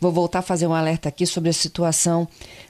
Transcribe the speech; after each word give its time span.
Vou 0.00 0.12
voltar 0.12 0.38
a 0.38 0.42
fazer 0.42 0.66
um 0.68 0.74
alerta 0.74 1.08
aqui 1.08 1.26
sobre 1.26 1.50
a 1.50 1.52
situação 1.52 2.28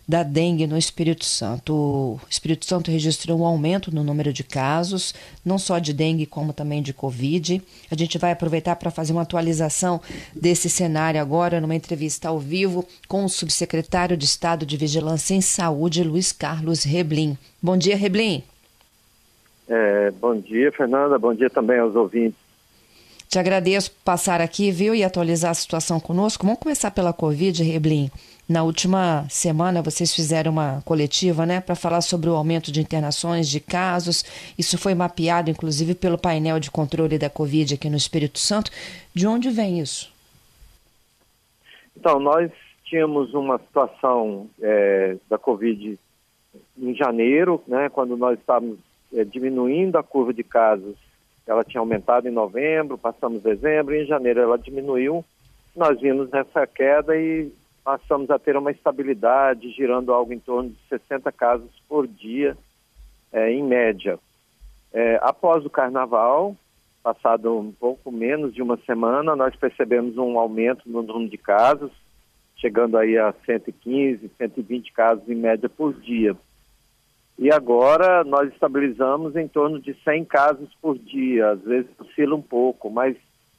da 0.08 0.22
dengue 0.22 0.66
no 0.66 0.78
Espírito 0.78 1.26
Santo. 1.26 1.74
O 1.74 2.20
Espírito 2.30 2.64
Santo 2.64 2.90
registrou 2.90 3.38
um 3.38 3.44
aumento 3.44 3.94
no 3.94 4.02
número 4.02 4.32
de 4.32 4.42
casos, 4.42 5.14
não 5.44 5.58
só 5.58 5.78
de 5.78 5.92
dengue, 5.92 6.24
como 6.24 6.54
também 6.54 6.80
de 6.80 6.94
Covid. 6.94 7.62
A 7.90 7.94
gente 7.94 8.16
vai 8.16 8.32
aproveitar 8.32 8.76
para 8.76 8.90
fazer 8.90 9.12
uma 9.12 9.22
atualização 9.22 10.00
desse 10.34 10.70
cenário 10.70 11.20
agora, 11.20 11.60
numa 11.60 11.74
entrevista 11.74 12.30
ao 12.30 12.38
vivo 12.38 12.86
com 13.06 13.26
o 13.26 13.28
subsecretário 13.28 14.16
de 14.16 14.24
Estado 14.24 14.64
de 14.64 14.78
Vigilância 14.78 15.34
em 15.34 15.42
Saúde, 15.42 16.02
Luiz 16.02 16.32
Carlos 16.32 16.82
Reblin. 16.82 17.36
Bom 17.62 17.76
dia, 17.76 17.96
Reblin. 17.96 18.42
É, 19.68 20.10
bom 20.12 20.34
dia, 20.34 20.72
Fernanda. 20.72 21.18
Bom 21.18 21.34
dia 21.34 21.50
também 21.50 21.78
aos 21.78 21.94
ouvintes. 21.94 22.47
Te 23.28 23.38
agradeço 23.38 23.90
por 23.90 24.04
passar 24.04 24.40
aqui, 24.40 24.70
viu, 24.70 24.94
e 24.94 25.04
atualizar 25.04 25.50
a 25.50 25.54
situação 25.54 26.00
conosco. 26.00 26.46
Vamos 26.46 26.60
começar 26.60 26.90
pela 26.90 27.12
Covid, 27.12 27.62
Reblin. 27.62 28.10
Na 28.48 28.62
última 28.62 29.26
semana 29.28 29.82
vocês 29.82 30.14
fizeram 30.14 30.50
uma 30.50 30.80
coletiva, 30.82 31.44
né, 31.44 31.60
para 31.60 31.74
falar 31.74 32.00
sobre 32.00 32.30
o 32.30 32.34
aumento 32.34 32.72
de 32.72 32.80
internações, 32.80 33.46
de 33.46 33.60
casos. 33.60 34.24
Isso 34.58 34.78
foi 34.78 34.94
mapeado, 34.94 35.50
inclusive, 35.50 35.94
pelo 35.94 36.16
painel 36.16 36.58
de 36.58 36.70
controle 36.70 37.18
da 37.18 37.28
Covid 37.28 37.74
aqui 37.74 37.90
no 37.90 37.98
Espírito 37.98 38.38
Santo. 38.38 38.70
De 39.14 39.26
onde 39.26 39.50
vem 39.50 39.78
isso? 39.78 40.10
Então, 41.94 42.18
nós 42.18 42.50
tínhamos 42.86 43.34
uma 43.34 43.58
situação 43.58 44.48
é, 44.62 45.18
da 45.28 45.36
Covid 45.36 45.98
em 46.78 46.94
janeiro, 46.94 47.62
né, 47.68 47.90
quando 47.90 48.16
nós 48.16 48.38
estávamos 48.38 48.78
é, 49.12 49.22
diminuindo 49.22 49.98
a 49.98 50.02
curva 50.02 50.32
de 50.32 50.42
casos 50.42 50.96
ela 51.48 51.64
tinha 51.64 51.80
aumentado 51.80 52.28
em 52.28 52.30
novembro, 52.30 52.98
passamos 52.98 53.42
dezembro, 53.42 53.94
e 53.94 54.02
em 54.02 54.06
janeiro 54.06 54.40
ela 54.40 54.58
diminuiu. 54.58 55.24
Nós 55.74 55.98
vimos 55.98 56.30
essa 56.34 56.66
queda 56.66 57.16
e 57.16 57.50
passamos 57.82 58.30
a 58.30 58.38
ter 58.38 58.54
uma 58.54 58.70
estabilidade, 58.70 59.70
girando 59.70 60.12
algo 60.12 60.30
em 60.30 60.38
torno 60.38 60.68
de 60.68 60.78
60 60.90 61.32
casos 61.32 61.70
por 61.88 62.06
dia, 62.06 62.54
é, 63.32 63.50
em 63.50 63.62
média. 63.62 64.18
É, 64.92 65.18
após 65.22 65.64
o 65.64 65.70
carnaval, 65.70 66.54
passado 67.02 67.58
um 67.58 67.72
pouco 67.72 68.12
menos 68.12 68.52
de 68.52 68.60
uma 68.60 68.76
semana, 68.84 69.34
nós 69.34 69.56
percebemos 69.56 70.18
um 70.18 70.38
aumento 70.38 70.82
no 70.84 71.02
número 71.02 71.30
de 71.30 71.38
casos, 71.38 71.90
chegando 72.56 72.98
aí 72.98 73.16
a 73.16 73.32
115, 73.46 74.30
120 74.36 74.92
casos 74.92 75.26
em 75.26 75.34
média 75.34 75.68
por 75.68 75.94
dia. 75.94 76.36
E 77.38 77.52
agora 77.52 78.24
nós 78.24 78.52
estabilizamos 78.52 79.36
em 79.36 79.46
torno 79.46 79.80
de 79.80 79.94
100 80.02 80.24
casos 80.24 80.68
por 80.82 80.98
dia, 80.98 81.50
às 81.50 81.60
vezes 81.60 81.88
oscila 82.00 82.34
um 82.34 82.42
pouco, 82.42 82.90
mas 82.90 83.16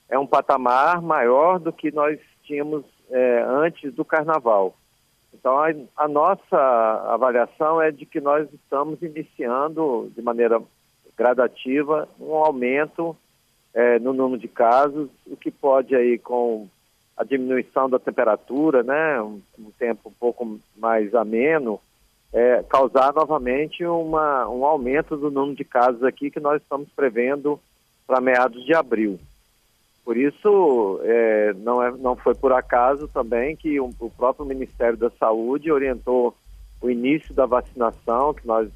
é 0.10 0.20
um 0.20 0.28
patamar 0.28 1.02
maior 1.02 1.60
do 1.60 1.72
que 1.72 1.90
nós 1.90 2.20
tínhamos 2.44 2.84
é, 3.10 3.42
antes 3.48 3.94
do 3.94 4.04
carnaval. 4.04 4.76
Então, 5.34 5.58
a, 5.58 5.70
a, 5.96 6.08
nossa 6.10 6.58
avaliação 7.14 7.82
é 7.82 7.90
de 7.90 8.06
que 8.06 8.20
nós 8.20 8.52
estamos 8.52 9.02
iniciando 9.02 10.12
de 10.14 10.22
maneira 10.22 10.62
gradativa 11.16 12.10
um 12.20 12.34
aumento 12.34 13.16
é, 13.74 13.98
no 14.00 14.12
número 14.12 14.42
de 14.42 14.48
casos, 14.50 15.10
o 15.26 15.38
que 15.38 15.52
pode 15.52 15.96
aí 15.96 16.18
com 16.18 16.68
a 17.16 17.24
diminuição 17.24 17.90
da 17.90 18.00
temperatura, 18.00 18.84
né, 18.84 19.22
um, 19.22 19.42
um 19.58 19.72
tempo 19.78 20.10
um 20.10 20.14
pouco 20.20 20.60
mais 20.76 21.14
ameno, 21.14 21.80
é, 22.32 22.64
causar 22.64 23.14
novamente 23.14 23.84
uma, 23.86 24.48
um 24.48 24.66
aumento 24.66 25.18
do 25.18 25.32
número 25.32 25.56
de 25.56 25.64
casos 25.64 26.04
aqui 26.04 26.30
que 26.30 26.40
nós 26.40 26.62
estamos 26.62 26.90
prevendo 26.96 27.60
para 28.06 28.22
meados 28.22 28.64
de 28.66 28.74
abril. 28.74 29.20
Por 30.06 30.18
isso, 30.18 31.00
é, 31.04 31.54
não, 31.54 31.84
é, 31.84 31.92
não 31.92 32.16
foi 32.16 32.34
por 32.34 32.52
acaso 32.52 33.08
também 33.08 33.56
que 33.56 33.80
o, 33.80 33.90
o 34.00 34.10
próprio 34.10 34.46
Ministério 34.46 34.98
da 34.98 35.10
Saúde 35.12 35.72
orientou 35.72 36.36
o 36.82 36.90
início 36.90 37.34
da 37.34 37.46
vacinação, 37.46 38.34
que 38.34 38.48
nós 38.48 38.70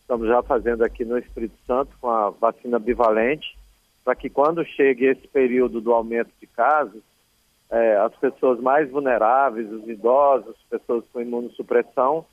estamos 0.00 0.28
já 0.28 0.42
fazendo 0.42 0.82
aqui 0.84 1.04
no 1.04 1.18
Espírito 1.18 1.56
Santo 1.66 1.90
com 2.00 2.08
a 2.08 2.30
vacina 2.30 2.78
bivalente, 2.78 3.56
para 4.04 4.14
que 4.14 4.28
quando 4.28 4.64
chegue 4.64 5.06
esse 5.06 5.26
período 5.28 5.80
do 5.80 5.92
aumento 5.92 6.30
de 6.40 6.46
casos, 6.46 7.02
é, 7.70 7.96
as 7.96 8.14
pessoas 8.16 8.60
mais 8.60 8.90
vulneráveis, 8.90 9.70
os 9.72 9.88
idosos, 9.88 10.54
pessoas 10.70 11.04
com 11.12 11.20
imunossupressão, 11.20 12.24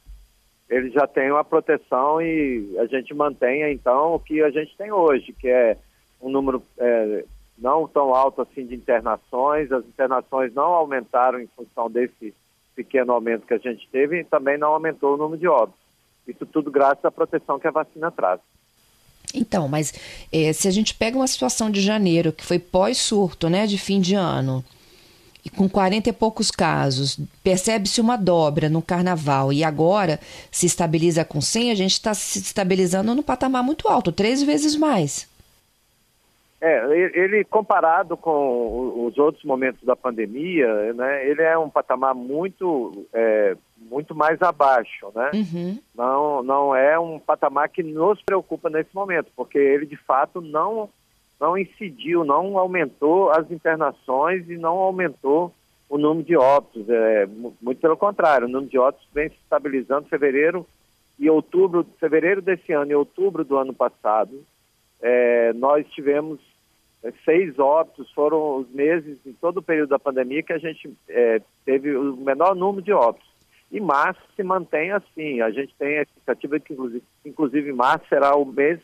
eles 0.72 0.94
já 0.94 1.06
têm 1.06 1.30
uma 1.30 1.44
proteção 1.44 2.22
e 2.22 2.76
a 2.80 2.86
gente 2.86 3.14
mantenha 3.14 3.70
então 3.70 4.16
o 4.16 4.20
que 4.20 4.42
a 4.42 4.50
gente 4.50 4.76
tem 4.78 4.90
hoje, 4.90 5.34
que 5.34 5.50
é 5.50 5.78
um 6.22 6.30
número 6.30 6.64
é, 6.78 7.26
não 7.58 7.86
tão 7.90 8.16
alto 8.16 8.42
assim 8.42 8.66
de 8.66 8.74
internações, 8.74 9.70
as 9.70 9.86
internações 9.86 10.54
não 10.54 10.64
aumentaram 10.64 11.42
em 11.42 11.48
função 11.48 11.92
desse 11.92 12.34
pequeno 12.74 13.12
aumento 13.12 13.46
que 13.46 13.54
a 13.54 13.58
gente 13.58 13.86
teve 13.92 14.22
e 14.22 14.24
também 14.24 14.58
não 14.58 14.70
aumentou 14.70 15.14
o 15.14 15.18
número 15.18 15.38
de 15.38 15.48
óbitos. 15.48 15.82
Isso 16.26 16.46
tudo 16.46 16.72
graças 16.72 17.04
à 17.04 17.12
proteção 17.12 17.60
que 17.60 17.68
a 17.68 17.72
vacina 17.72 18.10
traz. 18.10 18.40
Então, 19.36 19.68
mas 19.68 19.94
é, 20.32 20.54
se 20.54 20.70
a 20.70 20.72
gente 20.72 20.96
pega 20.96 21.18
uma 21.18 21.28
situação 21.28 21.70
de 21.70 21.82
janeiro, 21.82 22.32
que 22.32 22.46
foi 22.46 22.60
pós-surto, 22.60 23.50
né, 23.50 23.68
de 23.68 23.78
fim 23.78 24.00
de 24.00 24.16
ano, 24.16 24.64
e 25.44 25.50
com 25.50 25.68
40 25.68 26.10
e 26.10 26.14
poucos 26.14 26.52
casos, 26.52 27.20
percebe-se 27.44 28.00
uma 28.00 28.16
dobra 28.16 28.70
no 28.70 28.82
carnaval 28.82 29.52
e 29.52 29.64
agora 29.64 30.20
se 30.52 30.66
estabiliza 30.66 31.26
com 31.26 31.42
100, 31.42 31.72
a 31.72 31.76
gente 31.76 31.94
está 31.94 32.14
se 32.14 32.40
estabilizando 32.40 33.16
no 33.16 33.24
patamar 33.24 33.64
muito 33.64 33.88
alto, 33.88 34.12
três 34.12 34.44
vezes 34.44 34.76
mais. 34.76 35.30
É, 36.64 36.86
ele 37.16 37.44
comparado 37.44 38.16
com 38.16 39.08
os 39.08 39.18
outros 39.18 39.44
momentos 39.44 39.84
da 39.84 39.96
pandemia, 39.96 40.94
né, 40.94 41.28
ele 41.28 41.42
é 41.42 41.58
um 41.58 41.72
patamar 41.72 42.14
muito, 42.14 43.08
é, 43.12 43.58
muito 43.90 44.14
mais 44.14 44.40
abaixo, 44.44 45.08
né? 45.16 45.32
Uhum. 45.34 45.80
Não, 45.96 46.44
não 46.44 46.76
é 46.76 47.00
um 47.00 47.18
patamar 47.18 47.68
que 47.68 47.82
nos 47.82 48.22
preocupa 48.22 48.70
nesse 48.70 48.94
momento, 48.94 49.32
porque 49.36 49.58
ele 49.58 49.88
de 49.88 49.98
fato 49.98 50.40
não 50.40 50.88
não 51.42 51.58
incidiu, 51.58 52.24
não 52.24 52.56
aumentou 52.56 53.32
as 53.32 53.50
internações 53.50 54.48
e 54.48 54.56
não 54.56 54.78
aumentou 54.78 55.52
o 55.90 55.98
número 55.98 56.24
de 56.26 56.38
óbitos. 56.38 56.88
É, 56.88 57.28
muito 57.60 57.82
pelo 57.82 57.98
contrário, 57.98 58.48
o 58.48 58.50
número 58.50 58.70
de 58.70 58.78
óbitos 58.78 59.08
vem 59.12 59.28
se 59.30 59.36
estabilizando 59.36 60.08
fevereiro 60.08 60.66
e 61.18 61.28
outubro, 61.30 61.86
fevereiro 62.00 62.44
desse 62.44 62.72
ano 62.72 62.92
e 62.92 62.96
outubro 62.96 63.44
do 63.44 63.58
ano 63.58 63.74
passado. 63.74 64.44
É, 65.02 65.52
nós 65.54 65.86
tivemos 65.90 66.40
é, 67.04 67.12
seis 67.26 67.58
óbitos, 67.58 68.12
foram 68.12 68.58
os 68.58 68.70
meses, 68.70 69.18
em 69.26 69.34
todo 69.34 69.58
o 69.58 69.64
período 69.64 69.90
da 69.90 70.00
pandemia, 70.00 70.44
que 70.44 70.54
a 70.54 70.60
gente 70.60 70.96
é, 71.10 71.42
teve 71.66 71.98
o 71.98 72.16
menor 72.18 72.56
número 72.56 72.84
de 72.84 72.94
óbitos. 72.94 73.30
E 73.72 73.80
março 73.80 74.22
se 74.36 74.44
mantém 74.44 74.92
assim. 74.92 75.42
A 75.42 75.50
gente 75.50 75.74
tem 75.80 75.98
a 75.98 76.04
expectativa 76.04 76.60
que, 76.60 76.74
inclusive, 76.74 77.04
inclusive 77.26 77.74
março 77.74 78.06
será 78.08 78.36
o 78.36 78.46
mês 78.46 78.80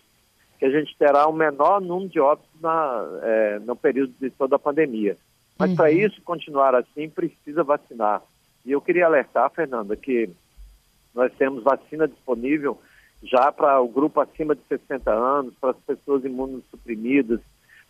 que 0.59 0.65
a 0.65 0.69
gente 0.69 0.95
terá 0.97 1.27
o 1.27 1.33
menor 1.33 1.79
número 1.79 2.09
de 2.09 2.19
óbitos 2.19 2.49
na, 2.61 3.03
é, 3.21 3.59
no 3.59 3.75
período 3.75 4.13
de 4.19 4.29
toda 4.29 4.55
a 4.55 4.59
pandemia. 4.59 5.15
Mas 5.57 5.71
uhum. 5.71 5.75
para 5.75 5.91
isso 5.91 6.21
continuar 6.21 6.75
assim, 6.75 7.09
precisa 7.09 7.63
vacinar. 7.63 8.21
E 8.65 8.71
eu 8.71 8.81
queria 8.81 9.05
alertar, 9.05 9.49
Fernanda, 9.51 9.95
que 9.95 10.29
nós 11.13 11.31
temos 11.37 11.63
vacina 11.63 12.07
disponível 12.07 12.79
já 13.23 13.51
para 13.51 13.79
o 13.81 13.87
grupo 13.87 14.19
acima 14.19 14.55
de 14.55 14.61
60 14.67 15.11
anos, 15.11 15.53
para 15.59 15.71
as 15.71 15.77
pessoas 15.77 16.23
imunossuprimidas, 16.23 17.39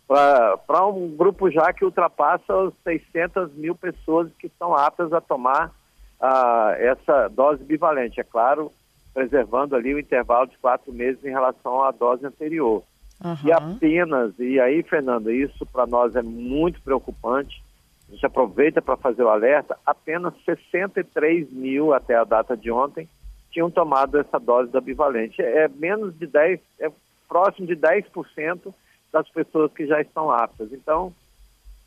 para 0.06 0.86
um 0.86 1.14
grupo 1.14 1.50
já 1.50 1.72
que 1.72 1.84
ultrapassa 1.84 2.54
os 2.54 2.74
600 2.82 3.52
mil 3.54 3.74
pessoas 3.74 4.30
que 4.38 4.46
estão 4.46 4.74
aptas 4.74 5.12
a 5.12 5.20
tomar 5.20 5.70
ah, 6.18 6.74
essa 6.78 7.28
dose 7.28 7.62
bivalente. 7.62 8.18
É 8.18 8.24
claro, 8.24 8.72
preservando 9.18 9.74
ali 9.74 9.92
o 9.92 9.98
intervalo 9.98 10.46
de 10.46 10.56
quatro 10.58 10.92
meses 10.92 11.24
em 11.24 11.30
relação 11.30 11.82
à 11.82 11.90
dose 11.90 12.24
anterior. 12.24 12.84
Uhum. 13.24 13.36
E 13.44 13.50
apenas, 13.50 14.32
e 14.38 14.60
aí, 14.60 14.80
Fernanda, 14.84 15.32
isso 15.32 15.66
para 15.66 15.88
nós 15.88 16.14
é 16.14 16.22
muito 16.22 16.80
preocupante, 16.80 17.60
a 18.08 18.12
gente 18.12 18.24
aproveita 18.24 18.80
para 18.80 18.96
fazer 18.96 19.24
o 19.24 19.28
alerta, 19.28 19.76
apenas 19.84 20.32
63 20.44 21.50
mil 21.50 21.92
até 21.92 22.14
a 22.14 22.22
data 22.22 22.56
de 22.56 22.70
ontem 22.70 23.08
tinham 23.50 23.68
tomado 23.68 24.18
essa 24.18 24.38
dose 24.38 24.70
da 24.70 24.80
bivalente. 24.80 25.42
É 25.42 25.66
menos 25.66 26.16
de 26.16 26.28
10, 26.28 26.60
é 26.78 26.88
próximo 27.28 27.66
de 27.66 27.74
10% 27.74 28.72
das 29.12 29.28
pessoas 29.30 29.72
que 29.72 29.84
já 29.84 30.00
estão 30.00 30.30
aptas. 30.30 30.72
Então, 30.72 31.12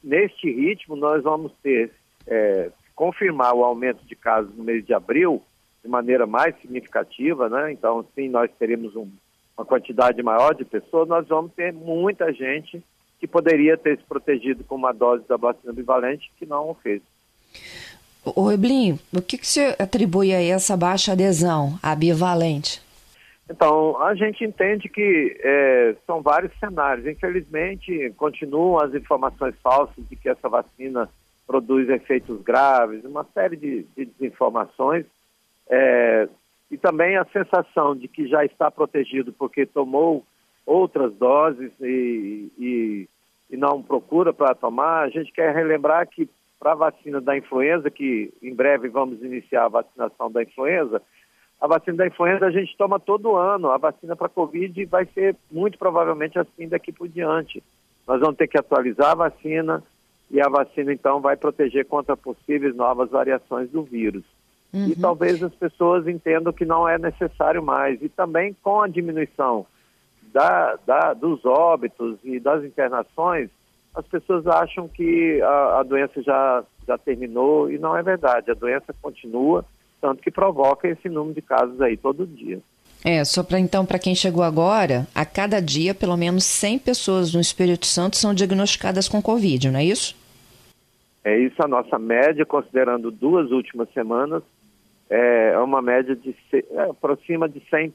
neste 0.04 0.52
ritmo, 0.52 0.98
nós 0.98 1.24
vamos 1.24 1.54
ter, 1.64 1.92
é, 2.28 2.72
confirmar 2.94 3.54
o 3.54 3.64
aumento 3.64 4.06
de 4.06 4.18
casos 4.18 4.54
no 4.54 4.66
mês 4.66 4.86
de 4.86 4.94
abril, 4.94 5.42
de 5.84 5.90
maneira 5.90 6.26
mais 6.26 6.56
significativa, 6.62 7.50
né? 7.50 7.72
Então, 7.72 8.06
sim, 8.16 8.30
nós 8.30 8.50
teremos 8.60 8.96
um, 8.96 9.10
uma 9.58 9.66
quantidade 9.66 10.22
maior 10.22 10.54
de 10.54 10.64
pessoas, 10.64 11.08
nós 11.08 11.28
vamos 11.28 11.52
ter 11.54 11.74
muita 11.74 12.32
gente 12.32 12.84
que 13.20 13.28
poderia 13.28 13.78
ter 13.78 13.98
se 13.98 14.04
protegido 14.04 14.64
com 14.64 14.76
uma 14.76 14.92
dose 14.92 15.24
da 15.28 15.38
vacina 15.38 15.72
bivalente 15.72 16.32
que 16.38 16.46
não 16.46 16.72
o 16.72 16.74
fez. 16.74 17.02
O 18.24 18.48
Reblin, 18.48 19.00
o 19.14 19.22
que, 19.22 19.38
que 19.38 19.48
você 19.48 19.76
atribui 19.80 20.34
a 20.34 20.42
essa 20.42 20.78
baixa 20.78 21.12
adesão 21.12 21.78
à 21.82 21.96
bivalente? 21.96 22.82
Então, 23.50 24.02
a 24.02 24.16
gente 24.16 24.46
entende 24.46 24.88
que 24.88 25.38
é, 25.44 25.96
são 26.06 26.22
vários 26.22 26.58
cenários. 26.58 27.06
Infelizmente, 27.06 28.14
continuam 28.16 28.80
as 28.80 28.94
informações 28.94 29.56
falsas 29.62 30.08
de 30.10 30.16
que 30.16 30.30
essa 30.30 30.48
vacina 30.48 31.10
produz 31.46 31.90
efeitos 31.90 32.42
graves, 32.42 33.04
uma 33.04 33.26
série 33.34 33.58
de, 33.58 33.86
de 33.98 34.06
desinformações. 34.06 35.06
É, 35.72 36.28
e 36.70 36.78
também 36.78 37.16
a 37.16 37.26
sensação 37.26 37.96
de 37.96 38.10
que 38.10 38.28
já 38.28 38.44
está 38.44 38.70
protegido 38.70 39.32
porque 39.32 39.66
tomou 39.66 40.26
outras 40.66 41.14
doses 41.14 41.72
e, 41.80 42.52
e, 42.60 43.10
e 43.50 43.58
não 43.58 43.82
procura 43.82 44.34
para 44.34 44.54
tomar. 44.54 45.04
A 45.04 45.10
gente 45.10 45.32
quer 45.32 45.56
relembrar 45.56 46.08
que 46.08 46.30
para 46.60 46.74
a 46.74 46.76
vacina 46.76 47.20
da 47.20 47.36
influenza, 47.36 47.90
que 47.90 48.32
em 48.42 48.54
breve 48.54 48.90
vamos 48.90 49.22
iniciar 49.24 49.66
a 49.66 49.70
vacinação 49.70 50.30
da 50.30 50.44
influenza, 50.44 51.02
a 51.60 51.68
vacina 51.68 51.98
da 51.98 52.08
influenza 52.08 52.46
a 52.46 52.52
gente 52.52 52.76
toma 52.78 53.00
todo 53.00 53.36
ano, 53.36 53.72
a 53.72 53.78
vacina 53.78 54.16
para 54.16 54.30
Covid 54.30 54.86
vai 54.86 55.06
ser 55.08 55.36
muito 55.52 55.78
provavelmente 55.78 56.38
assim 56.38 56.68
daqui 56.68 56.92
por 56.92 57.08
diante. 57.08 57.64
Nós 58.08 58.20
vamos 58.20 58.36
ter 58.36 58.48
que 58.48 58.58
atualizar 58.58 59.12
a 59.12 59.16
vacina 59.16 59.84
e 60.30 60.42
a 60.42 60.50
vacina 60.50 60.92
então 60.94 61.22
vai 61.22 61.36
proteger 61.36 61.86
contra 61.86 62.16
possíveis 62.18 62.76
novas 62.76 63.10
variações 63.10 63.70
do 63.70 63.84
vírus. 63.84 64.24
Uhum. 64.74 64.88
E 64.88 64.96
talvez 64.96 65.42
as 65.44 65.54
pessoas 65.54 66.08
entendam 66.08 66.54
que 66.54 66.66
não 66.66 66.88
é 66.88 66.98
necessário 66.98 67.62
mais. 67.62 68.02
E 68.02 68.10
também 68.10 68.56
com 68.64 68.82
a 68.82 68.88
diminuição 68.88 69.66
da, 70.34 70.78
da, 70.86 71.14
dos 71.14 71.44
óbitos 71.46 72.18
e 72.24 72.40
das 72.40 72.64
internações, 72.64 73.50
as 73.94 74.08
pessoas 74.08 74.48
acham 74.48 74.88
que 74.88 75.42
a, 75.42 75.80
a 75.80 75.84
doença 75.84 76.22
já, 76.22 76.64
já 76.88 76.98
terminou 76.98 77.70
e 77.70 77.78
não 77.78 77.96
é 77.96 78.02
verdade. 78.02 78.50
A 78.50 78.56
doença 78.56 78.96
continua 79.02 79.66
tanto 80.02 80.24
que 80.24 80.32
provoca 80.32 80.88
esse 80.88 81.08
número 81.08 81.36
de 81.36 81.42
casos 81.42 81.80
aí 81.80 81.96
todo 81.96 82.26
dia. 82.26 82.60
É, 83.06 83.24
só 83.24 83.44
para 83.44 83.60
então, 83.60 83.86
para 83.86 84.00
quem 84.00 84.16
chegou 84.16 84.44
agora, 84.44 85.08
a 85.14 85.26
cada 85.26 85.60
dia, 85.60 85.94
pelo 85.94 86.18
menos 86.18 86.44
100 86.44 86.80
pessoas 86.80 87.34
no 87.34 87.40
Espírito 87.40 87.86
Santo 87.86 88.18
são 88.18 88.34
diagnosticadas 88.34 89.08
com 89.08 89.22
Covid, 89.22 89.70
não 89.70 89.80
é 89.80 89.86
isso? 89.86 90.16
É 91.24 91.38
isso 91.38 91.56
a 91.64 91.68
nossa 91.68 92.00
média, 92.00 92.46
considerando 92.46 93.12
duas 93.12 93.52
últimas 93.52 93.92
semanas, 93.94 94.44
é 95.12 95.60
uma 95.60 95.82
média 95.82 96.16
de 96.16 96.34
é, 96.54 96.84
aproxima 96.84 97.50
de 97.50 97.62
100, 97.70 97.94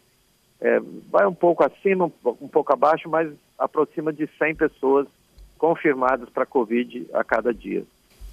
é, 0.61 0.81
vai 1.11 1.27
um 1.27 1.35
pouco 1.35 1.65
acima, 1.65 2.13
um 2.25 2.49
pouco 2.49 2.73
abaixo, 2.73 3.09
mas 3.09 3.33
aproxima 3.59 4.13
de 4.13 4.29
100 4.39 4.55
pessoas 4.55 5.09
confirmadas 5.57 6.29
para 6.29 6.45
Covid 6.45 7.07
a 7.15 7.25
cada 7.25 7.55
dia. 7.55 7.83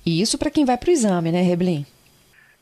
E 0.06 0.22
isso 0.22 0.38
para 0.38 0.52
quem 0.52 0.66
vai 0.66 0.78
para 0.78 0.90
o 0.90 0.92
exame, 0.92 1.32
né, 1.32 1.42
Reblin? 1.42 1.86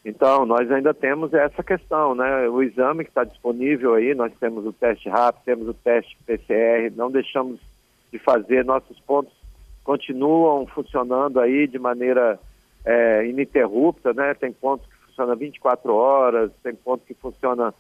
Então, 0.06 0.46
nós 0.46 0.72
ainda 0.72 0.94
temos 0.94 1.34
essa 1.34 1.64
questão, 1.64 2.16
né? 2.16 2.48
O 2.50 2.62
exame 2.62 3.04
que 3.04 3.10
está 3.10 3.24
disponível 3.24 3.96
aí, 3.96 4.14
nós 4.16 4.32
temos 4.40 4.66
o 4.66 4.74
teste 4.74 5.10
rápido, 5.10 5.44
temos 5.44 5.68
o 5.68 5.74
teste 5.74 6.18
PCR, 6.26 6.92
não 6.96 7.12
deixamos 7.12 7.60
de 8.12 8.20
fazer, 8.20 8.64
nossos 8.66 9.00
pontos 9.00 9.34
continuam 9.84 10.68
funcionando 10.68 11.40
aí 11.40 11.68
de 11.68 11.80
maneira 11.80 12.40
é, 12.86 13.26
ininterrupta, 13.28 14.14
né? 14.14 14.34
Tem 14.34 14.52
pontos 14.52 14.91
que 15.22 15.28
funcionam 15.28 15.36
24 15.36 15.94
horas, 15.94 16.52
tem 16.64 16.76
pontos 16.76 17.06
que 17.08 17.14
funcionam 17.14 17.74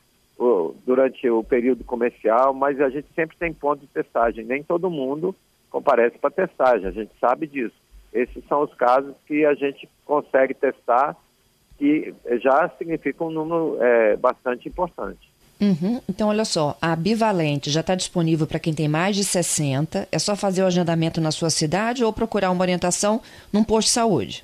durante 0.86 1.30
o 1.30 1.44
período 1.44 1.84
comercial, 1.84 2.54
mas 2.54 2.80
a 2.82 2.90
gente 2.90 3.08
sempre 3.16 3.38
tem 3.38 3.54
ponto 3.54 3.82
de 3.82 3.88
testagem. 3.88 4.44
Nem 4.44 4.64
todo 4.64 4.90
mundo 4.90 5.36
comparece 5.70 6.18
para 6.18 6.32
testagem, 6.32 6.88
a 6.88 6.92
gente 6.92 7.12
sabe 7.20 7.48
disso. 7.48 7.76
Esses 8.12 8.44
são 8.48 8.64
os 8.64 8.74
casos 8.74 9.16
que 9.26 9.46
a 9.46 9.54
gente 9.54 9.88
consegue 10.06 10.54
testar 10.54 11.16
que 11.78 12.14
já 12.42 12.70
significa 12.78 13.24
um 13.24 13.32
número 13.32 13.78
é, 13.82 14.16
bastante 14.16 14.68
importante. 14.68 15.32
Uhum. 15.60 16.02
Então, 16.10 16.30
olha 16.30 16.44
só, 16.44 16.76
a 16.82 16.96
Bivalente 16.96 17.70
já 17.70 17.82
está 17.82 17.96
disponível 17.96 18.48
para 18.48 18.60
quem 18.60 18.74
tem 18.74 18.88
mais 18.88 19.16
de 19.16 19.24
60. 19.24 20.08
É 20.12 20.20
só 20.20 20.36
fazer 20.36 20.64
o 20.64 20.66
agendamento 20.66 21.22
na 21.22 21.32
sua 21.32 21.50
cidade 21.50 22.04
ou 22.04 22.12
procurar 22.12 22.52
uma 22.52 22.62
orientação 22.62 23.22
num 23.54 23.64
posto 23.64 23.88
de 23.88 23.94
saúde? 23.94 24.44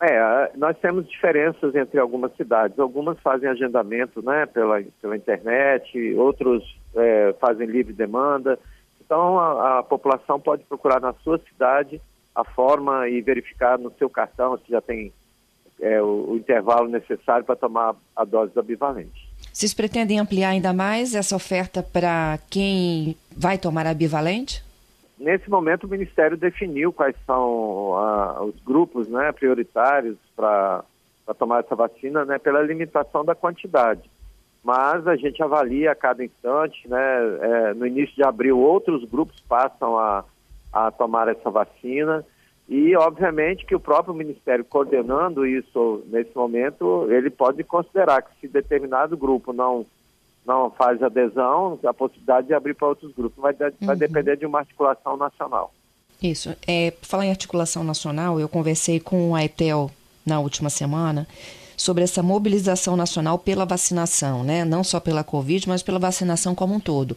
É, 0.00 0.52
nós 0.56 0.76
temos 0.78 1.08
diferenças 1.08 1.74
entre 1.74 1.98
algumas 1.98 2.34
cidades. 2.36 2.78
Algumas 2.78 3.18
fazem 3.20 3.48
agendamento 3.48 4.22
né, 4.22 4.46
pela, 4.46 4.82
pela 5.00 5.16
internet, 5.16 6.14
outros 6.14 6.62
é, 6.94 7.34
fazem 7.40 7.66
livre 7.66 7.92
demanda. 7.92 8.58
Então, 9.04 9.38
a, 9.38 9.78
a 9.78 9.82
população 9.82 10.38
pode 10.38 10.62
procurar 10.64 11.00
na 11.00 11.12
sua 11.24 11.38
cidade 11.38 12.00
a 12.34 12.44
forma 12.44 13.08
e 13.08 13.20
verificar 13.20 13.78
no 13.78 13.92
seu 13.98 14.08
cartão 14.08 14.56
se 14.58 14.70
já 14.70 14.80
tem 14.80 15.12
é, 15.80 16.00
o, 16.00 16.30
o 16.30 16.36
intervalo 16.36 16.88
necessário 16.88 17.44
para 17.44 17.56
tomar 17.56 17.96
a 18.14 18.24
dose 18.24 18.54
da 18.54 18.62
bivalente. 18.62 19.28
Vocês 19.52 19.74
pretendem 19.74 20.20
ampliar 20.20 20.50
ainda 20.50 20.72
mais 20.72 21.14
essa 21.14 21.34
oferta 21.34 21.82
para 21.82 22.38
quem 22.48 23.16
vai 23.36 23.58
tomar 23.58 23.86
a 23.86 23.94
bivalente? 23.94 24.62
Nesse 25.18 25.50
momento, 25.50 25.84
o 25.84 25.90
Ministério 25.90 26.36
definiu 26.36 26.92
quais 26.92 27.16
são 27.26 27.94
a, 27.96 28.42
os 28.44 28.54
grupos 28.60 29.08
né, 29.08 29.32
prioritários 29.32 30.16
para 30.36 30.84
tomar 31.38 31.60
essa 31.60 31.74
vacina 31.74 32.24
né, 32.24 32.38
pela 32.38 32.62
limitação 32.62 33.24
da 33.24 33.34
quantidade. 33.34 34.08
Mas 34.62 35.06
a 35.06 35.16
gente 35.16 35.42
avalia 35.42 35.92
a 35.92 35.94
cada 35.94 36.24
instante, 36.24 36.88
né, 36.88 36.98
é, 37.40 37.74
no 37.74 37.86
início 37.86 38.14
de 38.14 38.22
abril, 38.22 38.58
outros 38.58 39.04
grupos 39.04 39.40
passam 39.40 39.98
a, 39.98 40.24
a 40.72 40.90
tomar 40.90 41.28
essa 41.28 41.50
vacina 41.50 42.24
e, 42.68 42.94
obviamente, 42.96 43.64
que 43.64 43.74
o 43.74 43.80
próprio 43.80 44.14
Ministério 44.14 44.64
coordenando 44.64 45.46
isso 45.46 46.04
nesse 46.06 46.36
momento, 46.36 47.08
ele 47.10 47.30
pode 47.30 47.64
considerar 47.64 48.20
que 48.20 48.38
se 48.40 48.46
determinado 48.46 49.16
grupo 49.16 49.54
não, 49.54 49.86
não 50.48 50.70
faz 50.70 51.02
adesão, 51.02 51.78
a 51.84 51.92
possibilidade 51.92 52.46
de 52.46 52.54
abrir 52.54 52.74
para 52.74 52.88
outros 52.88 53.12
grupos 53.12 53.40
vai, 53.40 53.54
uhum. 53.82 53.94
depender 53.94 54.36
de 54.36 54.46
uma 54.46 54.60
articulação 54.60 55.16
nacional. 55.16 55.72
Isso. 56.22 56.56
É, 56.66 56.94
falar 57.02 57.26
em 57.26 57.30
articulação 57.30 57.84
nacional, 57.84 58.40
eu 58.40 58.48
conversei 58.48 58.98
com 58.98 59.36
a 59.36 59.44
ETEL 59.44 59.90
na 60.24 60.40
última 60.40 60.70
semana 60.70 61.28
sobre 61.76 62.02
essa 62.02 62.22
mobilização 62.22 62.96
nacional 62.96 63.38
pela 63.38 63.64
vacinação, 63.64 64.42
né? 64.42 64.64
Não 64.64 64.82
só 64.82 64.98
pela 64.98 65.22
Covid, 65.22 65.68
mas 65.68 65.82
pela 65.82 65.98
vacinação 65.98 66.54
como 66.54 66.74
um 66.74 66.80
todo. 66.80 67.16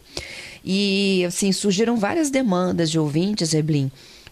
E, 0.64 1.24
assim, 1.26 1.50
surgiram 1.50 1.96
várias 1.96 2.30
demandas 2.30 2.88
de 2.90 2.98
ouvintes, 2.98 3.54
Eblin, 3.54 3.90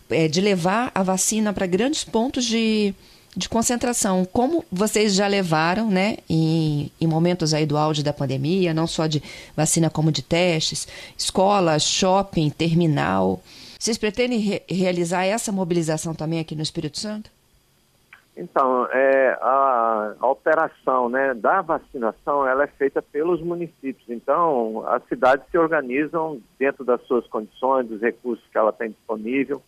é, 0.08 0.28
de 0.28 0.40
levar 0.40 0.92
a 0.94 1.02
vacina 1.02 1.52
para 1.52 1.66
grandes 1.66 2.04
pontos 2.04 2.44
de, 2.44 2.94
de 3.36 3.48
concentração, 3.48 4.24
como 4.24 4.64
vocês 4.70 5.14
já 5.14 5.26
levaram, 5.26 5.88
né, 5.88 6.18
em, 6.28 6.90
em 7.00 7.06
momentos 7.06 7.54
aí 7.54 7.64
do 7.64 7.76
auge 7.76 8.02
da 8.02 8.12
pandemia, 8.12 8.74
não 8.74 8.86
só 8.86 9.06
de 9.06 9.22
vacina 9.56 9.88
como 9.88 10.10
de 10.10 10.22
testes, 10.22 10.88
escola, 11.16 11.78
shopping, 11.78 12.50
terminal. 12.50 13.40
Vocês 13.78 13.96
pretendem 13.96 14.38
re 14.38 14.62
realizar 14.68 15.24
essa 15.24 15.52
mobilização 15.52 16.14
também 16.14 16.40
aqui 16.40 16.54
no 16.56 16.62
Espírito 16.62 16.98
Santo? 16.98 17.30
Então, 18.36 18.86
é, 18.90 19.38
a, 19.40 20.14
a, 20.18 20.26
operação 20.26 21.08
né, 21.08 21.34
da 21.34 21.60
vacinação 21.60 22.46
ela 22.46 22.64
é 22.64 22.66
feita 22.66 23.02
pelos 23.02 23.40
municípios. 23.42 24.08
Então, 24.08 24.84
as 24.88 25.02
cidades 25.08 25.44
se 25.50 25.58
organizam 25.58 26.40
dentro 26.58 26.84
das 26.84 27.02
suas 27.02 27.26
condições, 27.26 27.88
dos 27.88 28.00
recursos 28.00 28.44
que 28.50 28.56
ela 28.56 28.72
tem 28.72 28.90
disponível 28.90 29.62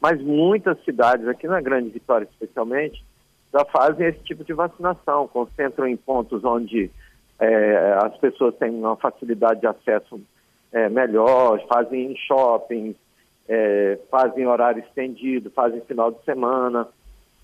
mas 0.00 0.20
muitas 0.22 0.82
cidades, 0.84 1.26
aqui 1.26 1.46
na 1.46 1.60
Grande 1.60 1.90
Vitória 1.90 2.26
especialmente, 2.30 3.04
já 3.52 3.64
fazem 3.64 4.06
esse 4.06 4.20
tipo 4.20 4.44
de 4.44 4.52
vacinação, 4.52 5.28
concentram 5.28 5.86
em 5.86 5.96
pontos 5.96 6.44
onde 6.44 6.90
é, 7.38 7.98
as 8.02 8.16
pessoas 8.18 8.54
têm 8.56 8.70
uma 8.70 8.96
facilidade 8.96 9.60
de 9.60 9.66
acesso 9.66 10.20
é, 10.72 10.88
melhor, 10.88 11.64
fazem 11.66 12.12
em 12.12 12.16
shoppings, 12.16 12.96
é, 13.48 13.98
fazem 14.10 14.46
horário 14.46 14.82
estendido, 14.82 15.50
fazem 15.50 15.80
final 15.82 16.10
de 16.10 16.22
semana. 16.24 16.86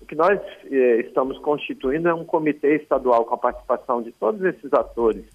O 0.01 0.05
que 0.05 0.15
nós 0.15 0.39
é, 0.69 0.99
estamos 0.99 1.37
constituindo 1.39 2.07
é 2.07 2.13
um 2.13 2.25
comitê 2.25 2.75
estadual 2.75 3.25
com 3.25 3.33
a 3.33 3.39
participação 3.39 4.01
de 4.01 4.11
todos 4.11 4.41
esses 4.43 4.71
atores 4.73 5.25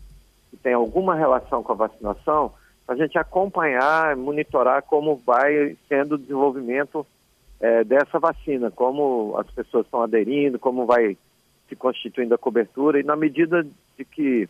que 0.51 0.57
têm 0.57 0.75
alguma 0.75 1.15
relação 1.15 1.63
com 1.63 1.73
a 1.73 1.77
vacinação, 1.77 2.53
a 2.87 2.95
gente 2.95 3.17
acompanhar, 3.17 4.17
monitorar 4.17 4.83
como 4.83 5.17
vai 5.17 5.77
sendo 5.89 6.17
o 6.17 6.19
desenvolvimento 6.19 7.07
é, 7.61 7.85
dessa 7.85 8.19
vacina, 8.19 8.71
como 8.71 9.37
as 9.39 9.51
pessoas 9.51 9.85
estão 9.85 10.03
aderindo, 10.03 10.59
como 10.59 10.87
vai 10.87 11.17
se 11.69 11.77
constituindo 11.77 12.35
a 12.35 12.39
cobertura 12.39 12.99
e 12.99 13.05
na 13.05 13.15
medida 13.15 13.65
de 13.97 14.05
que 14.05 14.49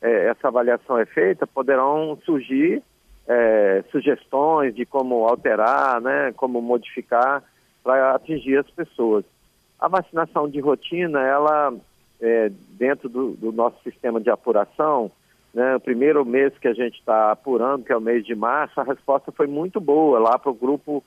é, 0.00 0.26
essa 0.28 0.48
avaliação 0.48 0.98
é 0.98 1.06
feita, 1.06 1.46
poderão 1.46 2.18
surgir 2.24 2.82
é, 3.26 3.84
sugestões 3.90 4.74
de 4.74 4.86
como 4.86 5.26
alterar, 5.26 6.00
né, 6.00 6.32
como 6.36 6.60
modificar 6.62 7.42
para 7.82 8.14
atingir 8.14 8.58
as 8.58 8.70
pessoas. 8.70 9.24
A 9.78 9.88
vacinação 9.88 10.48
de 10.48 10.58
rotina, 10.60 11.20
ela, 11.20 11.74
é, 12.20 12.50
dentro 12.70 13.08
do, 13.08 13.32
do 13.32 13.52
nosso 13.52 13.80
sistema 13.82 14.20
de 14.20 14.30
apuração, 14.30 15.10
né, 15.52 15.76
o 15.76 15.80
primeiro 15.80 16.24
mês 16.24 16.52
que 16.58 16.68
a 16.68 16.74
gente 16.74 16.98
está 16.98 17.32
apurando, 17.32 17.84
que 17.84 17.92
é 17.92 17.96
o 17.96 18.00
mês 18.00 18.24
de 18.24 18.34
março, 18.34 18.80
a 18.80 18.84
resposta 18.84 19.30
foi 19.32 19.46
muito 19.46 19.80
boa 19.80 20.18
lá 20.18 20.38
para 20.38 20.50
o 20.50 20.54
grupo 20.54 21.04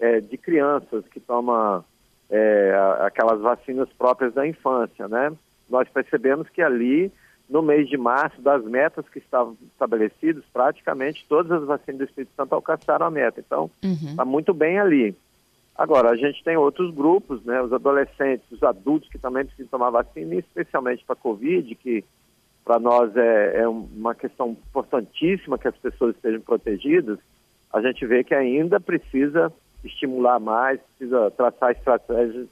é, 0.00 0.20
de 0.20 0.36
crianças 0.38 1.04
que 1.08 1.20
toma 1.20 1.84
é, 2.30 2.74
aquelas 3.00 3.40
vacinas 3.40 3.88
próprias 3.98 4.32
da 4.32 4.46
infância, 4.46 5.06
né? 5.06 5.30
Nós 5.68 5.88
percebemos 5.88 6.48
que 6.48 6.62
ali, 6.62 7.12
no 7.48 7.62
mês 7.62 7.88
de 7.88 7.96
março, 7.96 8.40
das 8.40 8.64
metas 8.64 9.08
que 9.08 9.18
estavam 9.18 9.56
estabelecidas, 9.72 10.42
praticamente 10.52 11.24
todas 11.28 11.52
as 11.52 11.64
vacinas 11.64 11.98
do 11.98 12.04
Espírito 12.04 12.32
Santo 12.36 12.54
alcançaram 12.54 13.06
a 13.06 13.10
meta. 13.10 13.40
Então, 13.40 13.70
está 13.82 14.24
uhum. 14.24 14.30
muito 14.30 14.54
bem 14.54 14.80
ali. 14.80 15.14
Agora, 15.76 16.10
a 16.10 16.16
gente 16.16 16.42
tem 16.42 16.56
outros 16.56 16.92
grupos, 16.94 17.44
né? 17.44 17.62
Os 17.62 17.72
adolescentes, 17.72 18.50
os 18.50 18.62
adultos 18.62 19.08
que 19.08 19.18
também 19.18 19.44
precisam 19.44 19.70
tomar 19.70 19.90
vacina, 19.90 20.34
especialmente 20.34 21.04
para 21.04 21.14
a 21.14 21.22
Covid, 21.22 21.74
que 21.74 22.04
para 22.64 22.78
nós 22.78 23.16
é, 23.16 23.60
é, 23.62 23.68
uma 23.68 24.14
questão 24.14 24.50
importantíssima 24.50 25.58
que 25.58 25.68
as 25.68 25.76
pessoas 25.76 26.14
estejam 26.14 26.40
protegidas. 26.40 27.18
A 27.72 27.80
gente 27.80 28.04
vê 28.06 28.22
que 28.22 28.34
ainda 28.34 28.78
precisa 28.78 29.52
estimular 29.84 30.38
mais, 30.38 30.80
precisa 30.96 31.30
traçar 31.30 31.72
estratégias 31.72 32.46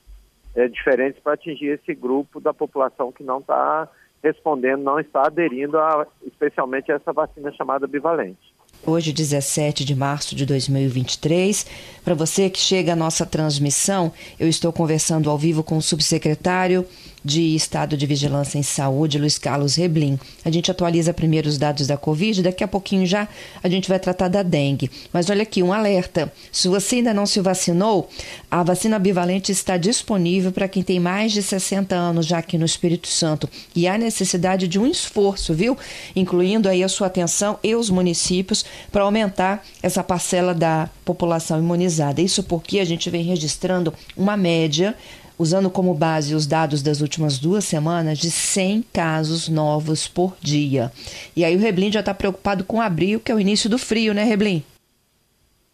é, 0.55 0.69
diferentes 0.69 1.21
para 1.23 1.35
atingir 1.35 1.69
esse 1.69 1.95
grupo 1.95 2.41
da 2.41 2.55
população 2.55 3.13
que 3.13 3.23
não 3.23 3.39
está 3.39 3.89
respondendo, 4.23 4.83
não 4.83 4.99
está 4.99 5.27
aderindo 5.27 5.79
a, 5.79 6.07
especialmente 6.27 6.91
a 6.91 6.97
essa 6.97 7.13
vacina 7.13 7.53
chamada 7.53 7.87
bivalente. 7.87 8.55
Hoje, 8.87 9.13
17 9.13 9.85
de 9.85 9.95
março 9.95 10.35
de 10.35 10.47
2023. 10.47 11.67
Para 12.05 12.15
você 12.15 12.49
que 12.49 12.59
chega 12.59 12.93
à 12.93 12.97
nossa 12.97 13.27
transmissão, 13.27 14.13
eu 14.39 14.49
estou 14.49 14.73
conversando 14.73 15.29
ao 15.29 15.37
vivo 15.37 15.65
com 15.65 15.77
o 15.77 15.83
subsecretário 15.83 16.87
de 17.25 17.55
Estado 17.55 17.97
de 17.97 18.07
Vigilância 18.07 18.59
em 18.59 18.63
Saúde, 18.63 19.19
Luiz 19.19 19.39
Carlos 19.39 19.75
Reblin. 19.75 20.19
A 20.45 20.51
gente 20.51 20.71
atualiza 20.71 21.13
primeiro 21.13 21.49
os 21.49 21.59
dados 21.59 21.87
da 21.87 21.97
Covid, 21.97 22.43
daqui 22.43 22.63
a 22.63 22.69
pouquinho 22.69 23.07
já 23.07 23.29
a 23.63 23.69
gente 23.69 23.89
vai 23.89 23.99
tratar 23.99 24.29
da 24.29 24.43
dengue. 24.43 24.91
Mas 25.13 25.29
olha 25.31 25.43
aqui, 25.43 25.63
um 25.63 25.73
alerta: 25.73 26.33
se 26.53 26.69
você 26.69 26.97
ainda 26.97 27.13
não 27.13 27.27
se 27.27 27.41
vacinou, 27.41 28.09
a 28.51 28.63
vacina 28.63 28.99
bivalente 28.99 29.53
está 29.53 29.77
disponível 29.77 30.53
para 30.53 30.69
quem 30.69 30.83
tem 30.83 31.01
mais 31.01 31.33
de 31.33 31.43
60 31.43 31.95
anos 31.95 32.27
já 32.27 32.39
aqui 32.39 32.57
no 32.57 32.65
Espírito 32.65 33.09
Santo. 33.09 33.49
E 33.75 33.87
há 33.87 33.99
necessidade 33.99 34.69
de 34.69 34.79
um 34.79 34.87
esforço, 34.87 35.55
viu? 35.55 35.77
Incluindo 36.15 36.69
aí 36.69 36.83
a 36.83 36.89
sua 36.89 37.09
atenção 37.09 37.59
e 37.63 37.75
os 37.75 37.91
municípios 37.91 38.65
para 38.91 39.03
aumentar 39.03 39.65
essa 39.83 40.03
parcela 40.03 40.55
da 40.55 40.89
população 41.05 41.59
imunizada. 41.59 42.21
Isso 42.21 42.43
porque 42.43 42.79
a 42.81 42.85
gente 42.85 43.11
vem 43.11 43.23
registrando 43.25 43.93
uma 44.17 44.37
média 44.37 44.95
usando 45.39 45.71
como 45.71 45.95
base 45.95 46.35
os 46.35 46.47
dados 46.47 46.83
das 46.83 47.01
últimas 47.01 47.39
duas 47.39 47.65
semanas, 47.65 48.19
de 48.19 48.31
100 48.31 48.83
casos 48.93 49.49
novos 49.49 50.09
por 50.09 50.37
dia. 50.41 50.91
E 51.37 51.45
aí 51.45 51.55
o 51.55 51.61
Reblin 51.61 51.93
já 51.93 52.01
está 52.01 52.13
preocupado 52.13 52.65
com 52.65 52.81
abril, 52.81 53.21
que 53.21 53.31
é 53.31 53.35
o 53.35 53.41
início 53.41 53.71
do 53.71 53.79
frio, 53.79 54.13
né, 54.13 54.25
Reblin? 54.25 54.65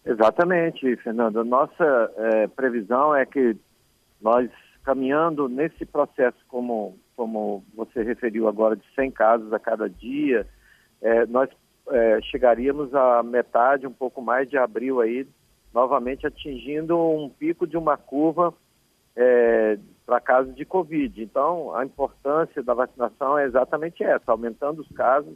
Exatamente, 0.04 0.96
Fernanda. 0.96 1.42
Nossa 1.42 2.12
é, 2.16 2.46
previsão 2.48 3.14
é 3.14 3.24
que 3.24 3.56
nós, 4.20 4.50
caminhando 4.84 5.48
nesse 5.48 5.86
processo, 5.86 6.36
como, 6.46 6.98
como 7.16 7.64
você 7.74 8.02
referiu 8.02 8.46
agora, 8.46 8.76
de 8.76 8.84
100 8.94 9.10
casos 9.12 9.52
a 9.52 9.58
cada 9.58 9.88
dia, 9.88 10.46
é, 11.00 11.24
nós 11.26 11.48
é, 11.90 12.20
chegaríamos 12.22 12.94
à 12.94 13.22
metade, 13.22 13.86
um 13.86 13.92
pouco 13.92 14.20
mais 14.20 14.48
de 14.48 14.58
abril 14.58 15.00
aí, 15.00 15.26
novamente 15.72 16.26
atingindo 16.26 16.98
um 16.98 17.30
pico 17.30 17.66
de 17.66 17.76
uma 17.78 17.96
curva 17.96 18.52
é, 19.16 19.78
para 20.04 20.20
casos 20.20 20.54
de 20.54 20.64
Covid. 20.64 21.22
Então, 21.22 21.74
a 21.74 21.84
importância 21.84 22.62
da 22.62 22.74
vacinação 22.74 23.38
é 23.38 23.44
exatamente 23.44 24.02
essa, 24.02 24.32
aumentando 24.32 24.82
os 24.82 24.88
casos, 24.88 25.34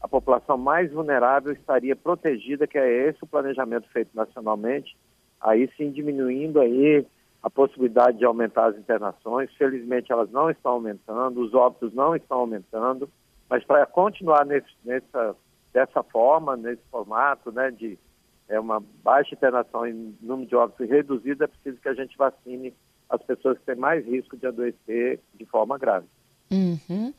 a 0.00 0.08
população 0.08 0.58
mais 0.58 0.92
vulnerável 0.92 1.52
estaria 1.52 1.96
protegida, 1.96 2.66
que 2.66 2.76
é 2.76 3.08
esse 3.08 3.22
o 3.22 3.26
planejamento 3.26 3.88
feito 3.90 4.10
nacionalmente, 4.14 4.94
aí 5.40 5.70
sim 5.76 5.90
diminuindo 5.90 6.60
aí 6.60 7.06
a 7.42 7.48
possibilidade 7.48 8.18
de 8.18 8.24
aumentar 8.24 8.66
as 8.66 8.76
internações. 8.76 9.50
Felizmente 9.54 10.12
elas 10.12 10.30
não 10.30 10.50
estão 10.50 10.72
aumentando, 10.72 11.40
os 11.40 11.54
óbitos 11.54 11.94
não 11.94 12.14
estão 12.14 12.40
aumentando, 12.40 13.08
mas 13.48 13.64
para 13.64 13.86
continuar 13.86 14.44
nesse, 14.44 14.68
nessa, 14.84 15.34
dessa 15.72 16.02
forma, 16.02 16.56
nesse 16.56 16.82
formato, 16.90 17.50
né, 17.50 17.70
de 17.70 17.98
é 18.46 18.60
uma 18.60 18.82
baixa 19.02 19.34
internação 19.34 19.86
em 19.86 20.14
número 20.20 20.46
de 20.46 20.54
óbitos 20.54 20.86
reduzido, 20.86 21.44
é 21.44 21.46
preciso 21.46 21.80
que 21.80 21.88
a 21.88 21.94
gente 21.94 22.14
vacine 22.16 22.74
as 23.14 23.22
pessoas 23.22 23.58
que 23.58 23.64
têm 23.64 23.76
mais 23.76 24.04
risco 24.06 24.36
de 24.36 24.46
adoecer 24.46 25.20
de 25.34 25.44
forma 25.46 25.78
grave. 25.78 26.06
Uhum. 26.50 27.12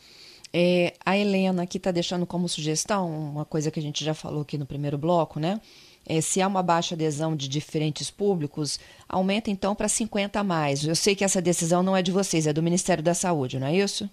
É, 0.53 0.93
a 1.05 1.17
Helena 1.17 1.63
aqui 1.63 1.77
está 1.77 1.91
deixando 1.91 2.25
como 2.25 2.47
sugestão 2.47 3.09
uma 3.09 3.43
coisa 3.43 3.69
que 3.69 3.79
a 3.79 3.83
gente 3.83 4.05
já 4.05 4.13
falou 4.13 4.41
aqui 4.41 4.57
no 4.57 4.65
primeiro 4.65 4.97
bloco, 4.97 5.39
né? 5.39 5.59
É, 6.07 6.21
se 6.21 6.41
há 6.41 6.47
uma 6.47 6.61
baixa 6.61 6.93
adesão 6.95 7.35
de 7.35 7.49
diferentes 7.49 8.11
públicos, 8.11 8.79
aumenta 9.09 9.49
então 9.49 9.73
para 9.75 9.87
50 9.87 10.39
a 10.39 10.43
mais. 10.43 10.85
Eu 10.85 10.95
sei 10.95 11.15
que 11.15 11.23
essa 11.23 11.41
decisão 11.41 11.81
não 11.81 11.97
é 11.97 12.01
de 12.01 12.11
vocês, 12.11 12.45
é 12.45 12.53
do 12.53 12.61
Ministério 12.61 13.03
da 13.03 13.13
Saúde, 13.13 13.59
não 13.59 13.67
é 13.67 13.75
isso? 13.75 14.09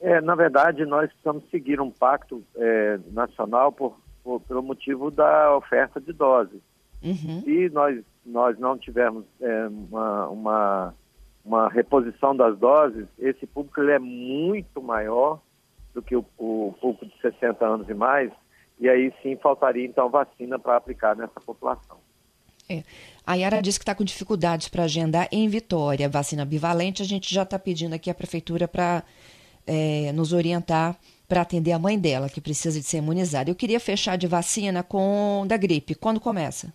É, 0.00 0.20
na 0.20 0.34
verdade, 0.34 0.84
nós 0.84 1.10
precisamos 1.10 1.44
seguir 1.50 1.80
um 1.80 1.90
pacto 1.90 2.42
é, 2.56 2.98
nacional 3.12 3.72
por, 3.72 3.98
por, 4.22 4.40
pelo 4.42 4.62
motivo 4.62 5.10
da 5.10 5.56
oferta 5.56 6.00
de 6.00 6.12
doses. 6.12 6.60
Uhum. 7.02 7.42
Se 7.42 7.68
nós, 7.70 8.02
nós 8.26 8.58
não 8.58 8.76
tivermos 8.76 9.24
é, 9.40 9.68
uma, 9.68 10.28
uma, 10.28 10.94
uma, 11.44 11.68
reposição 11.68 12.36
das 12.36 12.58
doses, 12.58 13.06
esse 13.18 13.46
público 13.46 13.80
ele 13.80 13.92
é 13.92 13.98
muito 13.98 14.82
maior 14.82 15.40
do 15.94 16.02
que 16.02 16.16
o, 16.16 16.24
o 16.36 16.74
público 16.80 17.06
de 17.06 17.20
60 17.20 17.64
anos 17.64 17.88
e 17.88 17.94
mais, 17.94 18.30
e 18.78 18.88
aí 18.88 19.12
sim 19.22 19.36
faltaria 19.36 19.86
então 19.86 20.10
vacina 20.10 20.58
para 20.58 20.76
aplicar 20.76 21.16
nessa 21.16 21.40
população. 21.40 21.98
É. 22.68 22.82
A 23.24 23.34
Yara 23.34 23.62
disse 23.62 23.78
que 23.78 23.84
está 23.84 23.94
com 23.94 24.02
dificuldades 24.02 24.68
para 24.68 24.84
agendar 24.84 25.28
em 25.30 25.48
Vitória. 25.48 26.08
Vacina 26.08 26.44
bivalente, 26.44 27.00
a 27.00 27.04
gente 27.04 27.32
já 27.32 27.44
está 27.44 27.58
pedindo 27.58 27.94
aqui 27.94 28.10
a 28.10 28.14
prefeitura 28.14 28.66
para 28.66 29.04
é, 29.66 30.12
nos 30.12 30.32
orientar 30.32 30.96
para 31.28 31.40
atender 31.40 31.72
a 31.72 31.78
mãe 31.78 31.98
dela, 31.98 32.28
que 32.28 32.40
precisa 32.40 32.78
de 32.78 32.86
ser 32.86 32.98
imunizada. 32.98 33.50
Eu 33.50 33.54
queria 33.54 33.80
fechar 33.80 34.16
de 34.16 34.26
vacina 34.26 34.82
com 34.82 35.44
da 35.46 35.56
gripe. 35.56 35.94
Quando 35.94 36.20
começa? 36.20 36.72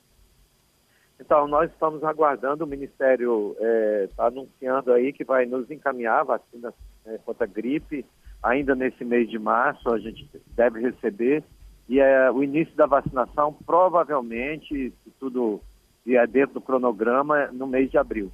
Então, 1.31 1.47
nós 1.47 1.71
estamos 1.71 2.03
aguardando, 2.03 2.65
o 2.65 2.67
Ministério 2.67 3.55
está 3.57 3.65
é, 3.65 4.07
tá 4.17 4.25
anunciando 4.27 4.91
aí 4.91 5.13
que 5.13 5.23
vai 5.23 5.45
nos 5.45 5.71
encaminhar 5.71 6.25
vacina 6.25 6.73
é, 7.05 7.17
contra 7.19 7.45
a 7.45 7.47
gripe, 7.47 8.05
ainda 8.43 8.75
nesse 8.75 9.05
mês 9.05 9.29
de 9.29 9.39
março 9.39 9.89
a 9.93 9.97
gente 9.97 10.29
deve 10.47 10.81
receber, 10.81 11.41
e 11.87 12.01
é, 12.01 12.29
o 12.29 12.43
início 12.43 12.75
da 12.75 12.85
vacinação 12.85 13.55
provavelmente, 13.65 14.93
se 15.05 15.09
tudo 15.21 15.61
vier 16.05 16.27
dentro 16.27 16.55
do 16.55 16.61
cronograma, 16.61 17.47
no 17.53 17.65
mês 17.65 17.89
de 17.89 17.97
abril. 17.97 18.29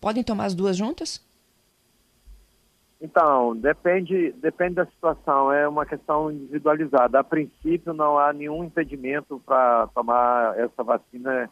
Podem 0.00 0.24
tomar 0.24 0.46
as 0.46 0.54
duas 0.56 0.76
juntas? 0.76 1.24
Então, 3.00 3.54
depende, 3.56 4.32
depende 4.32 4.76
da 4.76 4.86
situação, 4.86 5.52
é 5.52 5.68
uma 5.68 5.84
questão 5.84 6.30
individualizada. 6.30 7.18
A 7.18 7.24
princípio, 7.24 7.92
não 7.92 8.18
há 8.18 8.32
nenhum 8.32 8.64
impedimento 8.64 9.40
para 9.44 9.88
tomar 9.88 10.58
essa 10.58 10.82
vacina 10.82 11.50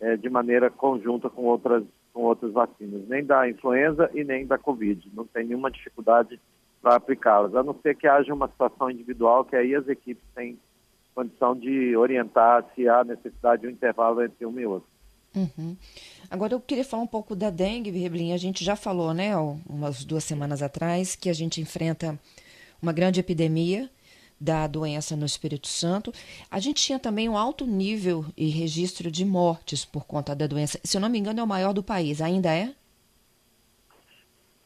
é, 0.00 0.16
de 0.16 0.30
maneira 0.30 0.70
conjunta 0.70 1.28
com 1.28 1.42
outras, 1.42 1.84
com 2.12 2.22
outras 2.22 2.52
vacinas, 2.52 3.06
nem 3.08 3.24
da 3.24 3.48
influenza 3.48 4.10
e 4.14 4.24
nem 4.24 4.46
da 4.46 4.56
Covid. 4.56 5.10
Não 5.14 5.26
tem 5.26 5.46
nenhuma 5.46 5.70
dificuldade 5.70 6.40
para 6.80 6.96
aplicá-las, 6.96 7.54
a 7.54 7.62
não 7.62 7.74
ser 7.80 7.96
que 7.96 8.06
haja 8.06 8.32
uma 8.32 8.48
situação 8.48 8.90
individual 8.90 9.44
que 9.44 9.56
aí 9.56 9.74
as 9.74 9.88
equipes 9.88 10.24
têm 10.34 10.58
condição 11.14 11.54
de 11.56 11.96
orientar 11.96 12.64
se 12.74 12.88
há 12.88 13.04
necessidade 13.04 13.62
de 13.62 13.68
um 13.68 13.70
intervalo 13.70 14.22
entre 14.22 14.44
uma 14.44 14.60
e 14.60 14.66
outra. 14.66 14.93
Uhum. 15.34 15.76
Agora 16.30 16.54
eu 16.54 16.60
queria 16.60 16.84
falar 16.84 17.02
um 17.02 17.08
pouco 17.08 17.34
da 17.34 17.50
dengue, 17.50 17.90
Reblin. 17.90 18.32
A 18.32 18.36
gente 18.36 18.64
já 18.64 18.76
falou, 18.76 19.12
né, 19.12 19.36
umas 19.68 20.04
duas 20.04 20.24
semanas 20.24 20.62
atrás, 20.62 21.16
que 21.16 21.28
a 21.28 21.32
gente 21.32 21.60
enfrenta 21.60 22.18
uma 22.80 22.92
grande 22.92 23.20
epidemia 23.20 23.90
da 24.40 24.66
doença 24.66 25.16
no 25.16 25.24
Espírito 25.24 25.66
Santo. 25.66 26.12
A 26.50 26.58
gente 26.58 26.82
tinha 26.82 26.98
também 26.98 27.28
um 27.28 27.36
alto 27.36 27.66
nível 27.66 28.24
e 28.36 28.48
registro 28.48 29.10
de 29.10 29.24
mortes 29.24 29.84
por 29.84 30.04
conta 30.04 30.34
da 30.34 30.46
doença. 30.46 30.78
Se 30.84 30.96
eu 30.96 31.00
não 31.00 31.08
me 31.08 31.18
engano, 31.18 31.40
é 31.40 31.42
o 31.42 31.46
maior 31.46 31.72
do 31.72 31.82
país. 31.82 32.20
Ainda 32.20 32.54
é? 32.54 32.72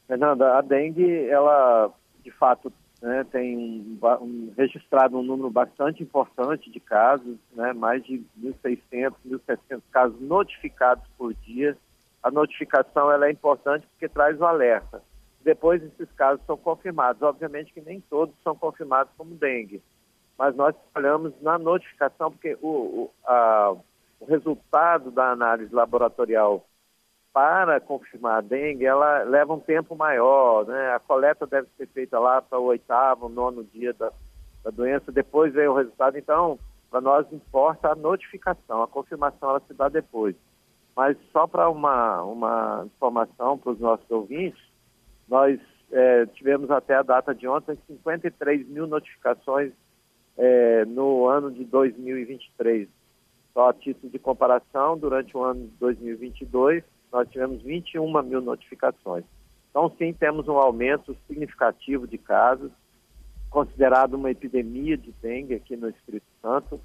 Fernanda, 0.07 0.59
a 0.59 0.63
dengue, 0.63 1.27
ela 1.27 1.93
de 2.25 2.31
fato 2.31 2.73
né, 3.01 3.25
tem 3.31 3.57
um, 3.57 3.99
um, 4.21 4.53
registrado 4.57 5.17
um 5.17 5.23
número 5.23 5.51
bastante 5.51 6.03
importante 6.03 6.71
de 6.71 6.81
casos, 6.81 7.37
né, 7.55 7.73
mais 7.73 8.05
de 8.05 8.25
1.600, 8.41 9.15
1.700 9.27 9.83
casos 9.91 10.21
notificados 10.21 11.05
por 11.17 11.33
dia. 11.35 11.77
A 12.23 12.31
notificação 12.31 13.11
ela 13.11 13.27
é 13.27 13.31
importante 13.31 13.87
porque 13.87 14.09
traz 14.09 14.41
o 14.41 14.45
alerta. 14.45 15.03
Depois 15.43 15.83
esses 15.83 16.11
casos 16.13 16.45
são 16.47 16.57
confirmados. 16.57 17.23
Obviamente 17.23 17.73
que 17.73 17.81
nem 17.81 18.01
todos 18.01 18.35
são 18.43 18.57
confirmados 18.57 19.13
como 19.17 19.35
dengue, 19.37 19.81
mas 20.37 20.55
nós 20.57 20.75
trabalhamos 20.93 21.33
na 21.41 21.59
notificação 21.59 22.33
porque 22.33 22.59
o, 22.61 22.69
o, 22.69 23.11
a, 23.25 23.77
o 24.21 24.25
resultado 24.27 25.11
da 25.13 25.31
análise 25.31 25.73
laboratorial 25.73 26.68
para 27.39 27.79
confirmar 27.79 28.39
a 28.39 28.41
dengue, 28.41 28.85
ela 28.85 29.23
leva 29.23 29.55
um 29.55 29.61
tempo 29.61 29.95
maior, 29.95 30.67
né? 30.67 30.91
A 30.91 30.99
coleta 30.99 31.47
deve 31.47 31.69
ser 31.77 31.87
feita 31.87 32.19
lá 32.19 32.43
para 32.43 32.59
o 32.59 32.65
oitavo, 32.65 33.29
nono 33.29 33.63
dia 33.63 33.93
da, 33.93 34.11
da 34.65 34.71
doença, 34.73 35.13
depois 35.13 35.55
vem 35.55 35.69
o 35.69 35.75
resultado. 35.77 36.19
Então, 36.19 36.59
para 36.91 37.01
nós 37.01 37.33
importa 37.33 37.93
a 37.93 37.95
notificação, 37.95 38.83
a 38.83 38.89
confirmação 38.89 39.51
ela 39.51 39.63
se 39.69 39.73
dá 39.73 39.89
depois. 39.89 40.35
Mas 40.97 41.17
só 41.31 41.47
para 41.47 41.71
uma, 41.71 42.25
uma 42.25 42.83
informação 42.87 43.57
para 43.57 43.71
os 43.71 43.79
nossos 43.79 44.11
ouvintes, 44.11 44.61
nós 45.29 45.61
é, 45.93 46.27
tivemos 46.27 46.69
até 46.73 46.97
a 46.97 47.03
data 47.03 47.33
de 47.33 47.47
ontem 47.47 47.79
53 47.87 48.67
mil 48.67 48.89
notificações 48.89 49.71
é, 50.37 50.85
no 50.87 51.29
ano 51.29 51.53
de 51.53 51.65
2023. 51.67 52.89
Só 53.55 53.69
a 53.69 53.75
título 53.75 54.11
de 54.11 54.19
comparação, 54.19 54.99
durante 54.99 55.37
o 55.37 55.45
ano 55.45 55.69
de 55.69 55.77
2022, 55.79 56.83
nós 57.13 57.29
tivemos 57.29 57.63
21 57.63 58.23
mil 58.23 58.41
notificações. 58.41 59.25
Então, 59.71 59.93
sim, 59.99 60.13
temos 60.13 60.49
um 60.49 60.57
aumento 60.57 61.17
significativo 61.27 62.07
de 62.07 62.19
casos, 62.19 62.71
considerado 63.51 64.15
uma 64.15 64.31
epidemia 64.31 64.97
de 64.97 65.13
dengue 65.23 65.55
aqui 65.55 65.77
no 65.77 65.89
Espírito 65.89 66.27
Santo. 66.43 66.81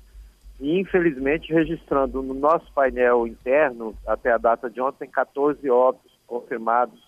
E, 0.60 0.80
infelizmente, 0.80 1.52
registrando 1.52 2.22
no 2.22 2.34
nosso 2.34 2.72
painel 2.74 3.26
interno, 3.26 3.96
até 4.06 4.32
a 4.32 4.38
data 4.38 4.70
de 4.70 4.80
ontem, 4.80 5.10
14 5.10 5.68
óbitos 5.70 6.12
confirmados 6.28 7.02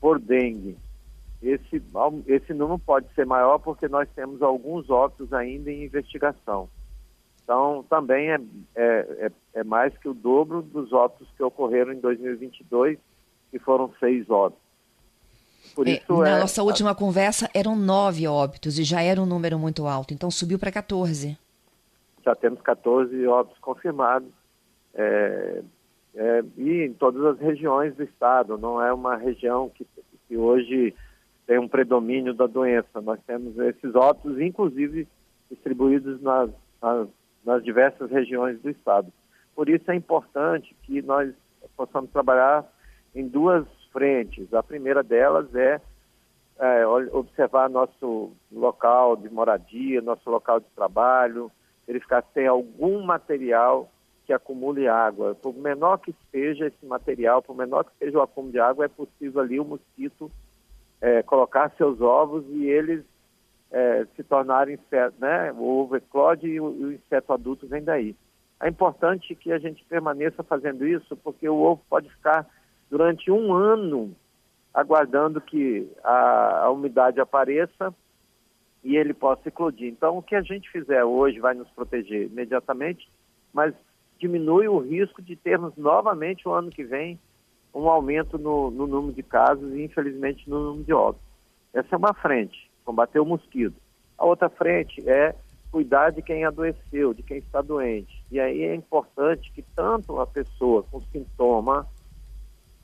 por 0.00 0.18
dengue. 0.18 0.76
Esse, 1.42 1.82
esse 2.26 2.54
número 2.54 2.78
pode 2.78 3.12
ser 3.14 3.26
maior 3.26 3.58
porque 3.58 3.88
nós 3.88 4.08
temos 4.14 4.40
alguns 4.42 4.88
óbitos 4.88 5.32
ainda 5.32 5.70
em 5.70 5.84
investigação. 5.84 6.68
Então, 7.44 7.84
também 7.88 8.30
é, 8.30 8.40
é, 8.74 9.26
é, 9.26 9.32
é, 9.54 9.64
mais 9.64 9.96
que 9.98 10.08
o 10.08 10.14
dobro 10.14 10.62
dos 10.62 10.92
óbitos 10.92 11.28
que 11.36 11.42
ocorreram 11.42 11.92
em 11.92 12.00
2022, 12.00 12.98
que 13.50 13.58
foram 13.58 13.92
seis 13.98 14.28
óbitos. 14.30 14.62
Por 15.74 15.88
é, 15.88 15.92
isso 15.92 16.16
na 16.18 16.36
é, 16.36 16.40
nossa 16.40 16.62
última 16.62 16.94
conversa 16.94 17.50
eram 17.54 17.74
nove 17.74 18.26
óbitos 18.26 18.78
e 18.78 18.84
já 18.84 19.02
era 19.02 19.20
um 19.20 19.26
número 19.26 19.58
muito 19.58 19.86
alto, 19.86 20.14
então 20.14 20.30
subiu 20.30 20.58
para 20.58 20.70
14. 20.70 21.36
Já 22.24 22.34
temos 22.34 22.60
14 22.60 23.26
óbitos 23.26 23.58
confirmados 23.58 24.28
é, 24.94 25.62
e 26.56 26.82
em 26.84 26.92
todas 26.92 27.24
as 27.24 27.38
regiões 27.38 27.94
do 27.96 28.04
estado. 28.04 28.56
Não 28.56 28.80
é 28.80 28.92
uma 28.92 29.16
região 29.16 29.68
que, 29.68 29.84
que 30.28 30.36
hoje 30.36 30.94
tem 31.46 31.58
um 31.58 31.66
predomínio 31.66 32.32
da 32.32 32.46
doença. 32.46 33.00
Nós 33.00 33.18
temos 33.26 33.58
esses 33.58 33.94
óbitos, 33.94 34.40
inclusive 34.40 35.08
distribuídos 35.50 36.20
nas, 36.22 36.50
nas 36.80 37.08
nas 37.44 37.62
diversas 37.62 38.10
regiões 38.10 38.60
do 38.60 38.70
estado. 38.70 39.12
Por 39.54 39.68
isso 39.68 39.90
é 39.90 39.94
importante 39.94 40.74
que 40.82 41.02
nós 41.02 41.32
possamos 41.76 42.10
trabalhar 42.10 42.64
em 43.14 43.26
duas 43.26 43.66
frentes. 43.92 44.52
A 44.54 44.62
primeira 44.62 45.02
delas 45.02 45.54
é, 45.54 45.80
é 46.58 46.86
observar 46.86 47.68
nosso 47.68 48.32
local 48.50 49.16
de 49.16 49.28
moradia, 49.28 50.00
nosso 50.00 50.28
local 50.30 50.60
de 50.60 50.66
trabalho, 50.74 51.50
verificar 51.86 52.22
se 52.22 52.32
tem 52.34 52.46
algum 52.46 53.02
material 53.02 53.90
que 54.24 54.32
acumule 54.32 54.88
água. 54.88 55.34
Por 55.34 55.54
menor 55.54 55.98
que 55.98 56.14
seja 56.30 56.66
esse 56.66 56.86
material, 56.86 57.42
por 57.42 57.56
menor 57.56 57.84
que 57.84 57.90
seja 57.98 58.18
o 58.18 58.22
acúmulo 58.22 58.52
de 58.52 58.60
água, 58.60 58.84
é 58.84 58.88
possível 58.88 59.42
ali 59.42 59.60
o 59.60 59.64
mosquito 59.64 60.30
é, 61.00 61.22
colocar 61.22 61.72
seus 61.76 62.00
ovos 62.00 62.44
e 62.48 62.66
eles 62.66 63.04
é, 63.72 64.06
se 64.14 64.22
tornarem 64.22 64.74
inseto, 64.74 65.16
né? 65.18 65.50
O 65.52 65.80
ovo 65.80 65.96
eclode 65.96 66.46
e 66.46 66.60
o, 66.60 66.66
o 66.66 66.92
inseto 66.92 67.32
adulto 67.32 67.66
vem 67.66 67.82
daí. 67.82 68.14
É 68.60 68.68
importante 68.68 69.34
que 69.34 69.50
a 69.50 69.58
gente 69.58 69.84
permaneça 69.86 70.42
fazendo 70.42 70.86
isso, 70.86 71.16
porque 71.16 71.48
o 71.48 71.56
ovo 71.56 71.82
pode 71.88 72.08
ficar 72.10 72.46
durante 72.90 73.30
um 73.30 73.52
ano 73.52 74.14
aguardando 74.72 75.40
que 75.40 75.90
a, 76.04 76.64
a 76.64 76.70
umidade 76.70 77.18
apareça 77.18 77.92
e 78.84 78.96
ele 78.96 79.14
possa 79.14 79.48
eclodir. 79.48 79.88
Então, 79.88 80.18
o 80.18 80.22
que 80.22 80.34
a 80.34 80.42
gente 80.42 80.70
fizer 80.70 81.02
hoje 81.02 81.40
vai 81.40 81.54
nos 81.54 81.68
proteger 81.70 82.26
imediatamente, 82.26 83.08
mas 83.52 83.74
diminui 84.18 84.68
o 84.68 84.78
risco 84.78 85.22
de 85.22 85.34
termos 85.34 85.74
novamente 85.76 86.46
o 86.46 86.52
ano 86.52 86.70
que 86.70 86.84
vem 86.84 87.18
um 87.74 87.88
aumento 87.88 88.38
no, 88.38 88.70
no 88.70 88.86
número 88.86 89.14
de 89.14 89.22
casos 89.22 89.72
e, 89.72 89.82
infelizmente, 89.82 90.48
no 90.48 90.60
número 90.60 90.84
de 90.84 90.92
óbitos. 90.92 91.26
Essa 91.72 91.94
é 91.94 91.98
uma 91.98 92.14
frente 92.14 92.71
combater 92.84 93.20
o 93.20 93.26
mosquito. 93.26 93.76
A 94.18 94.24
outra 94.24 94.48
frente 94.48 95.08
é 95.08 95.34
cuidar 95.70 96.10
de 96.10 96.22
quem 96.22 96.44
adoeceu, 96.44 97.14
de 97.14 97.22
quem 97.22 97.38
está 97.38 97.62
doente. 97.62 98.22
E 98.30 98.38
aí 98.38 98.62
é 98.62 98.74
importante 98.74 99.50
que 99.52 99.62
tanto 99.74 100.20
a 100.20 100.26
pessoa 100.26 100.82
com 100.84 101.00
sintoma, 101.00 101.86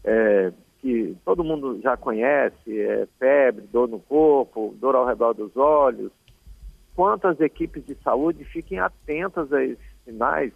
é, 0.04 0.52
que 0.80 1.16
todo 1.24 1.44
mundo 1.44 1.80
já 1.82 1.96
conhece, 1.96 2.80
é 2.80 3.06
febre, 3.18 3.66
dor 3.66 3.88
no 3.88 4.00
corpo, 4.00 4.74
dor 4.80 4.94
ao 4.94 5.06
redor 5.06 5.34
dos 5.34 5.56
olhos, 5.56 6.10
quanto 6.94 7.28
as 7.28 7.38
equipes 7.40 7.84
de 7.84 7.94
saúde 7.96 8.44
fiquem 8.44 8.78
atentas 8.78 9.52
a 9.52 9.62
esses 9.62 9.84
sinais 10.04 10.52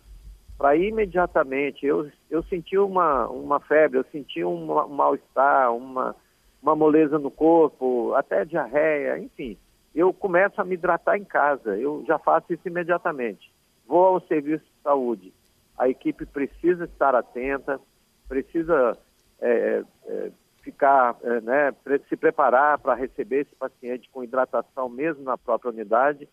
para 0.63 0.77
imediatamente, 0.77 1.85
eu, 1.85 2.09
eu 2.31 2.41
senti 2.45 2.79
uma, 2.79 3.27
uma 3.29 3.59
febre, 3.59 3.99
eu 3.99 4.05
senti 4.13 4.45
um, 4.45 4.71
um 4.71 4.89
mal-estar, 4.95 5.75
uma, 5.75 6.15
uma 6.63 6.77
moleza 6.77 7.19
no 7.19 7.31
corpo, 7.31 8.15
até 8.15 8.45
diarreia, 8.45 9.19
enfim. 9.19 9.59
Eu 9.95 10.13
começo 10.13 10.61
a 10.61 10.65
me 10.65 10.75
hidratar 10.75 11.19
em 11.19 11.25
casa, 11.25 11.77
eu 11.77 12.05
já 12.07 12.19
faço 12.19 12.53
isso 12.53 12.67
imediatamente. 12.67 13.53
Vou 13.87 14.05
ao 14.05 14.21
serviço 14.23 14.65
de 14.65 14.83
saúde. 14.83 15.35
A 15.77 15.89
equipe 15.89 16.25
precisa 16.25 16.85
estar 16.85 17.15
atenta, 17.15 17.81
precisa 18.29 18.97
é, 19.41 19.83
é, 20.07 20.33
ficar, 20.63 21.17
é, 21.23 21.41
né, 21.41 21.75
se 22.09 22.17
preparar 22.17 22.79
para 22.79 22.95
receber 22.95 23.41
esse 23.41 23.55
paciente 23.57 24.09
com 24.11 24.25
hidratação 24.25 24.89
mesmo 24.89 25.25
na 25.25 25.37
própria 25.37 25.73
unidade. 25.73 26.29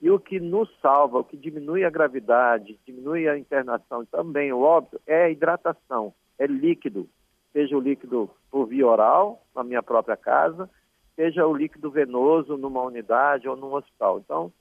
E 0.00 0.10
o 0.10 0.18
que 0.18 0.40
nos 0.40 0.68
salva, 0.80 1.18
o 1.18 1.24
que 1.24 1.36
diminui 1.36 1.84
a 1.84 1.90
gravidade, 1.90 2.78
diminui 2.86 3.28
a 3.28 3.38
internação 3.38 4.04
também 4.06 4.52
o 4.52 4.60
óbito, 4.60 5.00
é 5.06 5.24
a 5.24 5.30
hidratação, 5.30 6.12
é 6.38 6.46
líquido 6.46 7.08
seja 7.54 7.76
o 7.76 7.80
líquido 7.80 8.28
por 8.50 8.66
via 8.66 8.86
oral, 8.86 9.46
na 9.54 9.62
minha 9.62 9.82
própria 9.82 10.16
casa, 10.16 10.68
seja 11.14 11.46
o 11.46 11.56
líquido 11.56 11.88
venoso 11.88 12.58
numa 12.58 12.82
unidade 12.82 13.48
ou 13.48 13.56
num 13.56 13.72
hospital. 13.72 14.18
Então, 14.18 14.52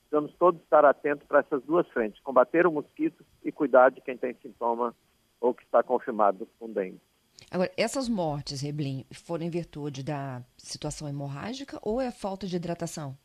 precisamos 0.00 0.34
todos 0.36 0.60
estar 0.60 0.84
atentos 0.84 1.26
para 1.28 1.38
essas 1.38 1.62
duas 1.62 1.88
frentes, 1.90 2.20
combater 2.20 2.66
o 2.66 2.72
mosquito 2.72 3.24
e 3.44 3.52
cuidar 3.52 3.90
de 3.90 4.00
quem 4.00 4.16
tem 4.16 4.34
sintoma 4.42 4.92
ou 5.40 5.54
que 5.54 5.62
está 5.62 5.82
confirmado 5.82 6.46
com 6.58 6.70
dengue. 6.70 7.00
Agora, 7.50 7.70
essas 7.76 8.08
mortes, 8.08 8.60
Reblin, 8.60 9.06
foram 9.12 9.44
em 9.44 9.50
virtude 9.50 10.04
da 10.04 10.42
situação 10.58 11.08
hemorrágica 11.08 11.78
ou 11.82 12.00
é 12.00 12.10
falta 12.10 12.46
de 12.46 12.56
hidratação? 12.56 13.16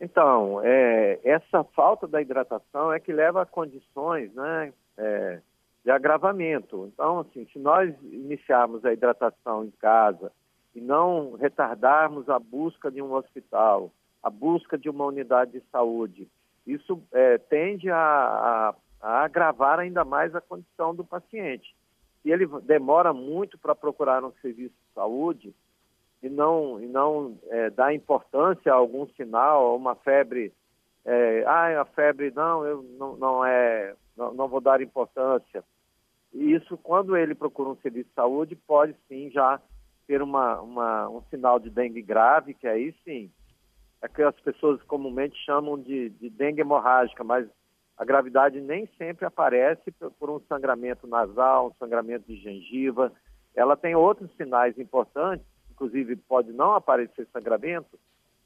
Então, 0.00 0.60
é, 0.62 1.18
essa 1.24 1.64
falta 1.64 2.06
da 2.06 2.20
hidratação 2.20 2.92
é 2.92 3.00
que 3.00 3.12
leva 3.12 3.42
a 3.42 3.46
condições 3.46 4.32
né, 4.34 4.72
é, 4.96 5.40
de 5.88 5.92
agravamento. 5.92 6.90
Então, 6.92 7.20
assim, 7.20 7.46
se 7.50 7.58
nós 7.58 7.94
iniciarmos 8.02 8.84
a 8.84 8.92
hidratação 8.92 9.64
em 9.64 9.70
casa 9.70 10.30
e 10.74 10.82
não 10.82 11.32
retardarmos 11.32 12.28
a 12.28 12.38
busca 12.38 12.90
de 12.90 13.00
um 13.00 13.14
hospital, 13.14 13.90
a 14.22 14.28
busca 14.28 14.76
de 14.76 14.90
uma 14.90 15.06
unidade 15.06 15.52
de 15.52 15.62
saúde, 15.72 16.28
isso 16.66 17.02
é, 17.10 17.38
tende 17.38 17.90
a, 17.90 17.96
a, 17.96 18.74
a 19.00 19.24
agravar 19.24 19.78
ainda 19.78 20.04
mais 20.04 20.34
a 20.34 20.42
condição 20.42 20.94
do 20.94 21.02
paciente. 21.02 21.74
Se 22.22 22.30
ele 22.30 22.46
demora 22.64 23.14
muito 23.14 23.56
para 23.56 23.74
procurar 23.74 24.22
um 24.22 24.32
serviço 24.42 24.74
de 24.74 24.94
saúde 24.94 25.54
e 26.22 26.28
não, 26.28 26.82
e 26.82 26.86
não 26.86 27.38
é, 27.46 27.70
dá 27.70 27.94
importância 27.94 28.70
a 28.70 28.76
algum 28.76 29.06
sinal, 29.16 29.68
a 29.68 29.74
uma 29.74 29.94
febre, 29.94 30.52
é, 31.06 31.44
ah, 31.46 31.80
a 31.80 31.84
febre 31.86 32.30
não, 32.30 32.66
eu 32.66 32.82
não, 32.98 33.16
não 33.16 33.42
é, 33.42 33.94
não, 34.14 34.34
não 34.34 34.48
vou 34.48 34.60
dar 34.60 34.82
importância 34.82 35.64
e 36.38 36.54
isso, 36.54 36.78
quando 36.78 37.16
ele 37.16 37.34
procura 37.34 37.70
um 37.70 37.76
serviço 37.76 38.08
de 38.08 38.14
saúde, 38.14 38.54
pode 38.54 38.94
sim 39.08 39.28
já 39.28 39.60
ter 40.06 40.22
uma, 40.22 40.60
uma, 40.60 41.08
um 41.08 41.20
sinal 41.22 41.58
de 41.58 41.68
dengue 41.68 42.00
grave, 42.00 42.54
que 42.54 42.68
aí 42.68 42.94
sim, 43.04 43.28
é 44.00 44.06
que 44.06 44.22
as 44.22 44.38
pessoas 44.40 44.80
comumente 44.84 45.36
chamam 45.44 45.76
de, 45.76 46.10
de 46.10 46.30
dengue 46.30 46.60
hemorrágica, 46.60 47.24
mas 47.24 47.48
a 47.96 48.04
gravidade 48.04 48.60
nem 48.60 48.88
sempre 48.96 49.26
aparece 49.26 49.90
por 50.16 50.30
um 50.30 50.38
sangramento 50.48 51.08
nasal, 51.08 51.66
um 51.66 51.74
sangramento 51.74 52.24
de 52.28 52.36
gengiva. 52.40 53.12
Ela 53.52 53.76
tem 53.76 53.96
outros 53.96 54.30
sinais 54.36 54.78
importantes, 54.78 55.44
inclusive 55.72 56.14
pode 56.14 56.52
não 56.52 56.72
aparecer 56.72 57.26
sangramento, 57.32 57.98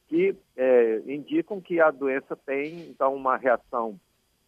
que 0.08 0.34
é, 0.56 1.02
indicam 1.06 1.60
que 1.60 1.78
a 1.78 1.90
doença 1.90 2.34
tem, 2.34 2.88
então, 2.88 3.14
uma 3.14 3.36
reação 3.36 4.00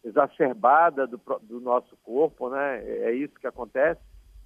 exacerbada 0.05 1.07
do, 1.07 1.19
do 1.41 1.59
nosso 1.59 1.97
corpo, 2.03 2.49
né? 2.49 2.83
É 2.85 3.11
isso 3.11 3.33
que 3.39 3.47
acontece, 3.47 3.99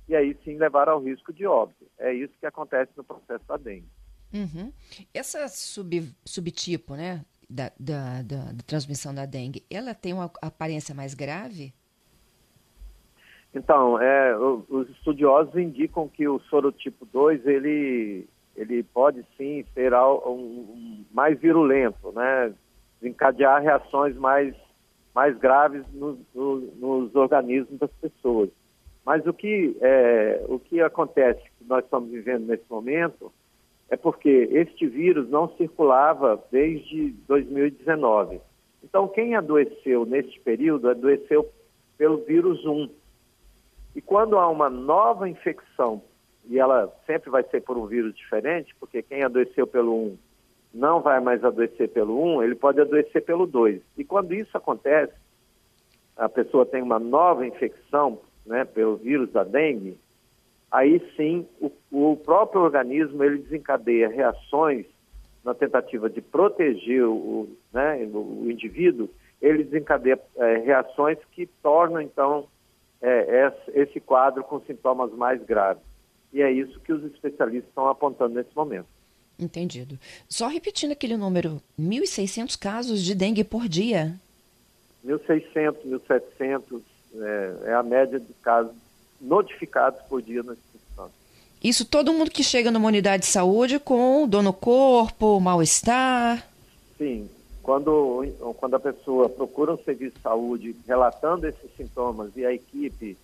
e 0.08 0.16
aí 0.16 0.36
sim 0.44 0.58
levar 0.58 0.88
ao 0.88 1.04
risco 1.04 1.34
de 1.34 1.46
óbito. 1.46 1.86
É 2.00 2.14
isso 2.14 2.34
que 2.40 2.46
acontece 2.46 2.92
no 2.96 3.04
processo 3.04 3.46
da 3.48 3.58
dengue. 3.58 3.88
Uhum. 4.34 4.72
Essa 5.14 5.48
sub, 5.48 6.08
subtipo, 6.24 6.96
né, 6.96 7.26
da, 7.50 7.72
da, 7.80 8.22
da, 8.22 8.52
da, 8.54 8.64
transmissão 8.66 9.14
da 9.14 9.26
dengue, 9.26 9.64
ela 9.70 9.94
tem 9.94 10.14
uma 10.14 10.32
aparência 10.42 10.96
mais 10.96 11.14
grave? 11.14 11.74
Então, 13.54 14.00
é, 14.00 14.38
os 14.38 14.88
estudiosos 14.92 15.56
indicam 15.56 16.08
que 16.08 16.28
o 16.28 16.40
sorotipo 16.42 17.04
2, 17.08 17.48
ele, 17.48 18.30
ele 18.56 18.84
pode 18.84 19.26
sim 19.36 19.66
ser 19.74 19.92
um, 19.96 20.30
um, 20.30 21.06
mais 21.12 21.40
virulento, 21.40 22.12
né, 22.12 22.54
encadear 23.02 23.64
reações 23.64 24.16
mais 24.16 24.56
mais 25.14 25.38
graves 25.38 25.84
no, 25.94 26.20
no, 26.34 26.60
nos 26.80 27.16
organismos 27.16 27.80
das 27.80 27.92
pessoas. 27.94 28.50
Mas 29.06 29.26
o 29.26 29.34
que, 29.34 29.76
é, 29.82 30.46
o 30.48 30.60
que 30.60 30.82
acontece, 30.82 31.42
que 31.58 31.66
nós 31.68 31.84
estamos 31.84 32.10
vivendo 32.10 32.46
nesse 32.46 32.66
momento, 32.70 33.32
é 33.90 33.98
porque 33.98 34.50
este 34.52 34.88
vírus 34.88 35.30
não 35.30 35.50
circulava 35.58 36.44
desde 36.52 37.12
2019. 37.28 38.40
Então, 38.84 39.08
quem 39.08 39.36
adoeceu 39.36 40.06
neste 40.06 40.40
período 40.42 40.90
adoeceu 40.90 41.50
pelo 41.98 42.18
vírus 42.18 42.64
1. 42.66 42.90
E 43.96 44.02
quando 44.02 44.38
há 44.38 44.48
uma 44.48 44.70
nova 44.70 45.28
infecção, 45.28 46.02
e 46.48 46.60
ela 46.60 46.94
sempre 47.06 47.30
vai 47.30 47.44
ser 47.44 47.62
por 47.62 47.78
um 47.78 47.88
vírus 47.88 48.16
diferente, 48.16 48.76
porque 48.80 49.02
quem 49.02 49.24
adoeceu 49.24 49.66
pelo 49.66 49.96
1 49.96 50.18
não 50.74 51.02
vai 51.02 51.20
mais 51.20 51.44
adoecer 51.44 51.90
pelo 51.90 52.22
1, 52.38 52.44
ele 52.44 52.56
pode 52.56 52.80
adoecer 52.80 53.24
pelo 53.24 53.46
2. 53.46 53.82
E 53.98 54.04
quando 54.04 54.34
isso 54.34 54.56
acontece, 54.56 55.14
a 56.16 56.30
pessoa 56.30 56.66
tem 56.66 56.82
uma 56.82 57.00
nova 57.00 57.46
infecção 57.46 58.20
né, 58.46 58.66
pelo 58.66 58.98
vírus 58.98 59.32
da 59.32 59.44
dengue, 59.44 59.98
aí 60.72 61.02
sim 61.16 61.48
o, 61.60 61.72
o 61.92 62.18
próprio 62.18 62.62
organismo 62.62 63.24
ele 63.24 63.40
desencadeia 63.40 64.10
reações 64.10 64.86
na 65.44 65.54
tentativa 65.54 66.10
de 66.10 66.22
proteger 66.22 67.06
o, 67.06 67.48
né, 67.74 68.08
o 68.14 68.50
indivíduo, 68.50 69.10
ele 69.42 69.64
desencadeia 69.64 70.20
é, 70.36 70.58
reações 70.58 71.18
que 71.32 71.46
tornam 71.64 72.02
então 72.02 72.48
é, 73.02 73.52
esse 73.74 74.00
quadro 74.00 74.44
com 74.44 74.60
sintomas 74.62 75.12
mais 75.14 75.42
graves. 75.44 75.82
E 76.34 76.42
é 76.42 76.52
isso 76.52 76.80
que 76.82 76.94
os 76.94 77.04
especialistas 77.06 77.70
estão 77.70 77.88
apontando 77.88 78.36
nesse 78.36 78.56
momento. 78.56 78.88
Entendido. 79.40 79.98
Só 80.28 80.48
repetindo 80.48 80.92
aquele 80.92 81.16
número, 81.16 81.62
1.600 81.80 82.58
casos 82.60 83.02
de 83.02 83.16
dengue 83.16 83.44
por 83.44 83.68
dia. 83.68 84.20
1.600, 85.06 85.76
1.700, 85.86 86.82
é, 87.16 87.54
é 87.68 87.74
a 87.74 87.82
média 87.82 88.20
de 88.20 88.34
casos 88.42 88.74
notificados 89.20 90.02
por 90.08 90.22
dia 90.22 90.44
no 90.44 90.54
Espírito 90.54 90.96
Santo. 90.96 91.12
Isso 91.64 91.86
todo 91.86 92.14
mundo 92.14 92.32
que 92.32 92.44
chega 92.44 92.70
numa 92.70 92.88
unidade 92.88 93.24
de 93.24 93.30
saúde 93.30 93.80
com 93.80 94.28
dor 94.28 94.44
no 94.44 94.54
corpo, 94.54 95.40
mal-estar? 95.40 96.46
Sim. 96.98 97.30
Quando, 97.64 98.26
quando 98.58 98.76
a 98.76 98.80
pessoa 98.80 99.30
procura 99.30 99.74
um 99.74 99.78
serviço 99.78 100.16
de 100.16 100.22
saúde 100.22 100.76
relatando 100.88 101.48
esses 101.48 101.70
sintomas 101.78 102.32
e 102.36 102.46
a 102.46 102.54
equipe 102.54 103.18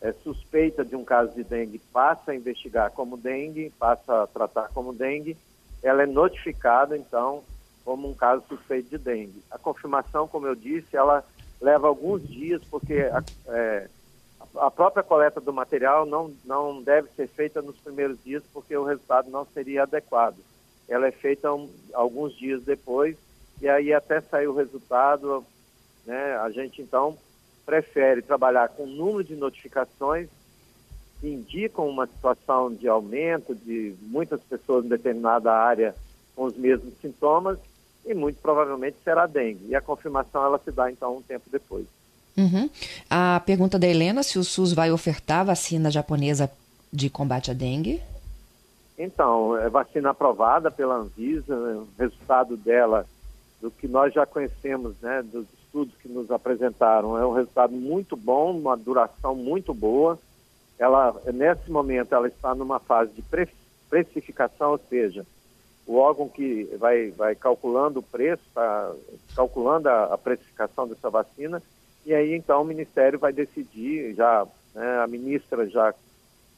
é, 0.00 0.12
suspeita 0.12 0.84
de 0.84 0.94
um 0.94 1.04
caso 1.04 1.34
de 1.34 1.42
dengue 1.42 1.80
passa 1.92 2.32
a 2.32 2.36
investigar 2.36 2.90
como 2.90 3.16
dengue, 3.16 3.72
passa 3.78 4.22
a 4.22 4.26
tratar 4.26 4.68
como 4.74 4.92
dengue, 4.92 5.36
ela 5.82 6.02
é 6.02 6.06
notificada, 6.06 6.96
então, 6.96 7.42
como 7.84 8.08
um 8.08 8.14
caso 8.14 8.42
suspeito 8.48 8.90
de 8.90 8.98
dengue. 8.98 9.42
A 9.50 9.58
confirmação, 9.58 10.28
como 10.28 10.46
eu 10.46 10.54
disse, 10.54 10.96
ela 10.96 11.24
leva 11.60 11.86
alguns 11.88 12.26
dias, 12.26 12.62
porque 12.70 12.94
a, 13.00 13.22
é, 13.48 13.88
a 14.56 14.70
própria 14.70 15.02
coleta 15.02 15.40
do 15.40 15.52
material 15.52 16.06
não, 16.06 16.32
não 16.44 16.82
deve 16.82 17.08
ser 17.10 17.28
feita 17.28 17.62
nos 17.62 17.76
primeiros 17.76 18.22
dias, 18.22 18.42
porque 18.52 18.76
o 18.76 18.84
resultado 18.84 19.30
não 19.30 19.46
seria 19.46 19.82
adequado. 19.82 20.36
Ela 20.88 21.08
é 21.08 21.12
feita 21.12 21.52
um, 21.52 21.68
alguns 21.92 22.36
dias 22.36 22.62
depois, 22.62 23.16
e 23.60 23.68
aí 23.68 23.92
até 23.92 24.20
sair 24.20 24.46
o 24.46 24.54
resultado, 24.54 25.44
né, 26.06 26.36
a 26.36 26.50
gente 26.50 26.80
então 26.80 27.16
prefere 27.66 28.22
trabalhar 28.22 28.68
com 28.70 28.86
número 28.86 29.24
de 29.24 29.36
notificações 29.36 30.28
que 31.20 31.28
indicam 31.28 31.88
uma 31.88 32.06
situação 32.06 32.72
de 32.72 32.88
aumento 32.88 33.54
de 33.54 33.94
muitas 34.02 34.40
pessoas 34.42 34.84
em 34.84 34.88
determinada 34.88 35.52
área 35.52 35.94
com 36.34 36.44
os 36.44 36.56
mesmos 36.56 36.94
sintomas 37.00 37.58
e 38.06 38.14
muito 38.14 38.40
provavelmente 38.40 38.96
será 39.04 39.26
dengue. 39.26 39.66
E 39.68 39.74
a 39.74 39.80
confirmação 39.80 40.44
ela 40.44 40.60
se 40.64 40.70
dá 40.70 40.90
então 40.90 41.16
um 41.16 41.22
tempo 41.22 41.44
depois. 41.50 41.86
Uhum. 42.36 42.70
A 43.10 43.40
pergunta 43.44 43.78
da 43.78 43.86
Helena, 43.88 44.22
se 44.22 44.38
o 44.38 44.44
SUS 44.44 44.72
vai 44.72 44.92
ofertar 44.92 45.44
vacina 45.44 45.90
japonesa 45.90 46.50
de 46.92 47.10
combate 47.10 47.50
à 47.50 47.54
dengue? 47.54 48.00
Então, 48.96 49.56
é 49.56 49.68
vacina 49.68 50.10
aprovada 50.10 50.70
pela 50.70 50.96
Anvisa, 50.96 51.56
né? 51.56 51.74
o 51.74 51.88
resultado 51.98 52.56
dela, 52.56 53.06
do 53.60 53.70
que 53.70 53.86
nós 53.86 54.14
já 54.14 54.24
conhecemos, 54.24 54.94
né, 55.00 55.22
dos 55.22 55.46
estudos 55.60 55.94
que 56.00 56.08
nos 56.08 56.30
apresentaram, 56.30 57.18
é 57.18 57.26
um 57.26 57.32
resultado 57.32 57.72
muito 57.72 58.16
bom, 58.16 58.56
uma 58.56 58.76
duração 58.76 59.34
muito 59.34 59.74
boa. 59.74 60.18
Ela, 60.78 61.14
nesse 61.34 61.70
momento, 61.70 62.14
ela 62.14 62.28
está 62.28 62.54
numa 62.54 62.78
fase 62.78 63.12
de 63.12 63.22
precificação, 63.88 64.72
ou 64.72 64.80
seja, 64.88 65.26
o 65.86 65.96
órgão 65.96 66.28
que 66.28 66.64
vai, 66.78 67.10
vai 67.10 67.34
calculando 67.34 68.00
o 68.00 68.02
preço, 68.02 68.42
está 68.46 68.92
calculando 69.34 69.88
a, 69.88 70.14
a, 70.14 70.18
precificação 70.18 70.86
dessa 70.86 71.08
vacina, 71.08 71.62
e 72.04 72.14
aí 72.14 72.34
então 72.34 72.60
o 72.62 72.64
Ministério 72.64 73.18
vai 73.18 73.32
decidir, 73.32 74.14
já 74.14 74.46
né, 74.74 75.00
a 75.02 75.06
ministra 75.06 75.66
já, 75.66 75.94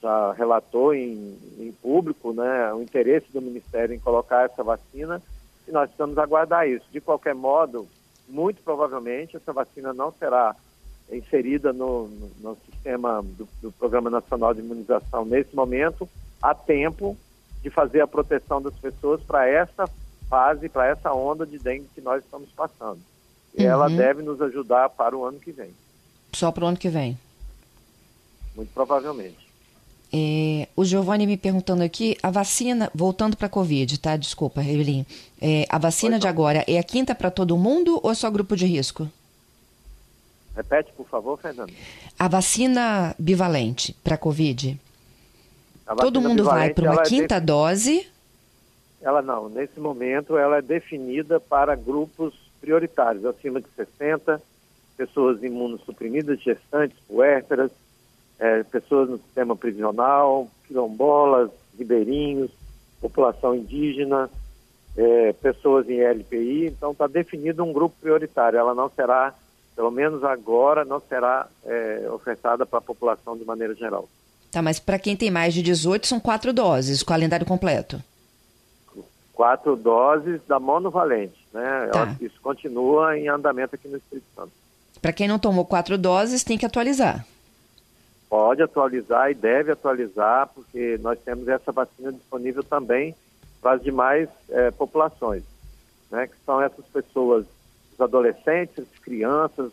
já 0.03 0.33
relatou 0.33 0.93
em, 0.93 1.39
em 1.59 1.73
público 1.81 2.33
né, 2.33 2.75
o 2.75 2.83
interesse 2.83 3.33
do 3.33 3.41
Ministério 3.41 3.95
em 3.95 4.01
colocar 4.01 4.47
essa 4.47 4.65
vacina, 4.65 5.23
e 5.67 5.71
nós 5.71 5.89
precisamos 5.89 6.19
aguardar 6.19 6.69
isso. 6.69 6.87
De 6.91 7.01
qualquer 7.01 7.35
modo, 7.35 7.89
muito 8.29 8.61
provavelmente 8.63 9.37
essa 9.37 9.53
vacina 9.53 9.93
não 9.93 10.13
será 10.13 10.57
inserida 11.17 11.73
no, 11.73 12.09
no, 12.41 12.57
sistema 12.67 13.23
do, 13.23 13.49
do 13.61 13.73
Programa 13.73 14.11
Nacional 14.11 14.55
de 14.55 14.61
Imunização 14.61 15.25
nesse 15.25 15.55
momento, 15.55 16.09
a 16.41 16.55
tempo 16.55 17.17
de 17.63 17.71
fazer 17.71 18.01
a 18.01 18.07
proteção 18.07 18.63
das 18.63 18.75
pessoas 18.75 19.21
para 19.23 19.49
essa 19.49 19.89
fase, 20.29 20.69
para 20.69 20.87
essa 20.87 21.13
onda 21.13 21.45
de 21.45 21.59
dengue 21.59 21.89
que 21.95 22.01
nós 22.01 22.23
estamos 22.25 22.49
passando. 22.51 23.01
E 23.55 23.63
uhum. 23.63 23.71
ela 23.71 23.89
deve 23.89 24.23
nos 24.23 24.41
ajudar 24.41 24.89
para 24.91 25.17
o 25.17 25.25
ano 25.25 25.39
que 25.39 25.53
vem. 25.53 25.71
Só 26.33 26.53
para 26.53 26.65
o 26.65 26.69
ano 26.69 26.77
que 26.77 26.89
vem? 26.89 27.19
Muito 28.55 28.73
provavelmente. 28.73 29.51
É, 30.13 30.69
o 30.75 30.85
Giovanni 30.85 31.27
me 31.27 31.37
perguntando 31.37 31.83
aqui, 31.83 32.17
a 32.23 32.31
vacina, 32.31 32.91
voltando 32.95 33.37
para 33.37 33.47
a 33.47 33.51
Covid, 33.51 33.99
tá? 33.99 34.17
Desculpa, 34.17 34.61
Evelyn. 34.61 35.05
É, 35.41 35.67
a 35.69 35.79
vacina 35.79 36.19
de 36.19 36.27
agora 36.27 36.65
é 36.67 36.79
a 36.79 36.83
quinta 36.83 37.15
para 37.15 37.31
todo 37.31 37.57
mundo 37.57 38.01
ou 38.03 38.11
é 38.11 38.15
só 38.15 38.29
grupo 38.31 38.57
de 38.57 38.67
risco? 38.67 39.09
Repete, 40.61 40.93
por 40.93 41.07
favor, 41.07 41.39
Fernando. 41.39 41.73
A 42.19 42.29
vacina 42.29 43.15
bivalente 43.19 43.95
para 44.05 44.15
a 44.15 44.19
Covid 44.19 44.79
Todo 45.97 46.21
mundo 46.21 46.45
vai 46.45 46.73
para 46.73 46.93
uma 46.93 47.03
é 47.03 47.05
quinta 47.05 47.37
é 47.37 47.41
dose? 47.41 48.07
Ela 49.03 49.23
não. 49.23 49.49
Nesse 49.49 49.81
momento, 49.81 50.37
ela 50.37 50.59
é 50.59 50.63
definida 50.63 51.41
para 51.41 51.75
grupos 51.75 52.35
prioritários, 52.61 53.25
acima 53.25 53.61
de 53.61 53.67
60, 53.75 54.41
pessoas 54.97 55.43
imunossuprimidas, 55.43 56.41
gestantes, 56.41 56.97
puérperas, 57.09 57.71
é, 58.39 58.63
pessoas 58.65 59.09
no 59.09 59.19
sistema 59.19 59.57
prisional, 59.57 60.49
quilombolas, 60.67 61.51
ribeirinhos, 61.77 62.51
população 63.01 63.55
indígena, 63.55 64.31
é, 64.97 65.33
pessoas 65.33 65.89
em 65.89 66.01
LPI. 66.01 66.67
Então, 66.67 66.93
está 66.93 67.07
definido 67.07 67.65
um 67.65 67.73
grupo 67.73 67.97
prioritário. 68.01 68.59
Ela 68.59 68.75
não 68.75 68.91
será, 68.91 69.35
pelo 69.75 69.91
menos 69.91 70.23
agora, 70.25 70.85
não 70.85 71.01
será 71.01 71.47
é, 71.65 72.09
ofertada 72.13 72.67
para 72.67 72.79
a 72.79 72.83
população 72.83 73.37
de 73.37 73.45
maneira 73.45 73.75
geral. 73.75 74.09
Tá, 74.51 74.61
mas 74.61 74.81
para 74.81 74.99
quem 74.99 75.17
tem 75.17 75.31
mais 75.31 75.55
de 75.55 75.63
18 75.63 76.07
são 76.07 76.19
quatro 76.19 76.53
doses, 76.53 77.01
o 77.01 77.07
calendário 77.07 77.47
completo. 77.47 78.03
Quatro 79.33 79.77
doses 79.77 80.41
da 80.47 80.59
monovalente, 80.59 81.47
né? 81.53 81.89
Tá. 81.93 82.17
Isso 82.21 82.39
continua 82.43 83.17
em 83.17 83.29
andamento 83.29 83.75
aqui 83.75 83.89
no 83.89 83.97
Espírito 83.97 84.27
Santo. 84.35 84.53
Para 85.01 85.13
quem 85.13 85.29
não 85.29 85.39
tomou 85.39 85.65
quatro 85.65 85.97
doses, 85.97 86.45
tem 86.45 86.59
que 86.59 86.67
atualizar. 86.67 87.25
Pode 88.29 88.63
atualizar 88.63 89.31
e 89.31 89.35
deve 89.35 89.73
atualizar, 89.73 90.49
porque 90.55 90.99
nós 91.01 91.19
temos 91.21 91.49
essa 91.49 91.73
vacina 91.73 92.13
disponível 92.13 92.63
também 92.63 93.15
para 93.63 93.73
as 93.73 93.83
demais 93.83 94.29
é, 94.49 94.71
populações, 94.71 95.43
né? 96.11 96.27
Que 96.27 96.37
são 96.45 96.61
essas 96.61 96.85
pessoas, 96.87 97.47
os 98.01 98.03
adolescentes, 98.03 98.79
as 98.79 98.99
crianças, 98.99 99.71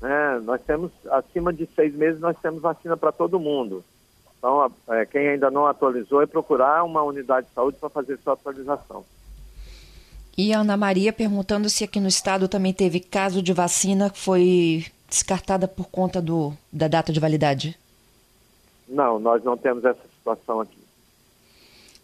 né? 0.00 0.40
Nós 0.44 0.60
temos, 0.62 0.90
acima 1.10 1.52
de 1.52 1.68
seis 1.74 1.94
meses, 1.94 2.20
nós 2.20 2.36
temos 2.40 2.62
vacina 2.62 2.96
para 2.96 3.12
todo 3.12 3.38
mundo. 3.38 3.84
Então, 4.38 4.72
é, 4.88 5.04
quem 5.04 5.28
ainda 5.28 5.50
não 5.50 5.66
atualizou 5.66 6.22
é 6.22 6.26
procurar 6.26 6.84
uma 6.84 7.02
unidade 7.02 7.46
de 7.48 7.52
saúde 7.52 7.76
para 7.78 7.90
fazer 7.90 8.18
sua 8.18 8.34
atualização. 8.34 9.04
E 10.36 10.54
a 10.54 10.60
Ana 10.60 10.76
Maria 10.76 11.12
perguntando 11.12 11.68
se 11.68 11.82
aqui 11.82 11.98
no 11.98 12.06
estado 12.06 12.46
também 12.46 12.72
teve 12.72 13.00
caso 13.00 13.42
de 13.42 13.52
vacina 13.52 14.08
que 14.08 14.18
foi 14.18 14.86
descartada 15.08 15.66
por 15.66 15.88
conta 15.88 16.22
do, 16.22 16.52
da 16.72 16.86
data 16.86 17.12
de 17.12 17.18
validade. 17.18 17.76
Não, 18.88 19.18
nós 19.18 19.42
não 19.42 19.56
temos 19.56 19.84
essa 19.84 20.00
situação 20.16 20.60
aqui. 20.60 20.78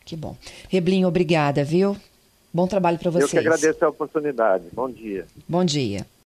Que 0.04 0.16
bom. 0.16 0.36
Reblinho, 0.68 1.06
obrigada, 1.06 1.62
viu? 1.62 1.96
Bom 2.54 2.68
trabalho 2.68 3.00
para 3.00 3.10
vocês. 3.10 3.24
Eu 3.24 3.28
que 3.30 3.38
agradeço 3.38 3.84
a 3.84 3.88
oportunidade. 3.88 4.66
Bom 4.72 4.88
dia. 4.88 5.26
Bom 5.48 5.64
dia. 5.64 6.06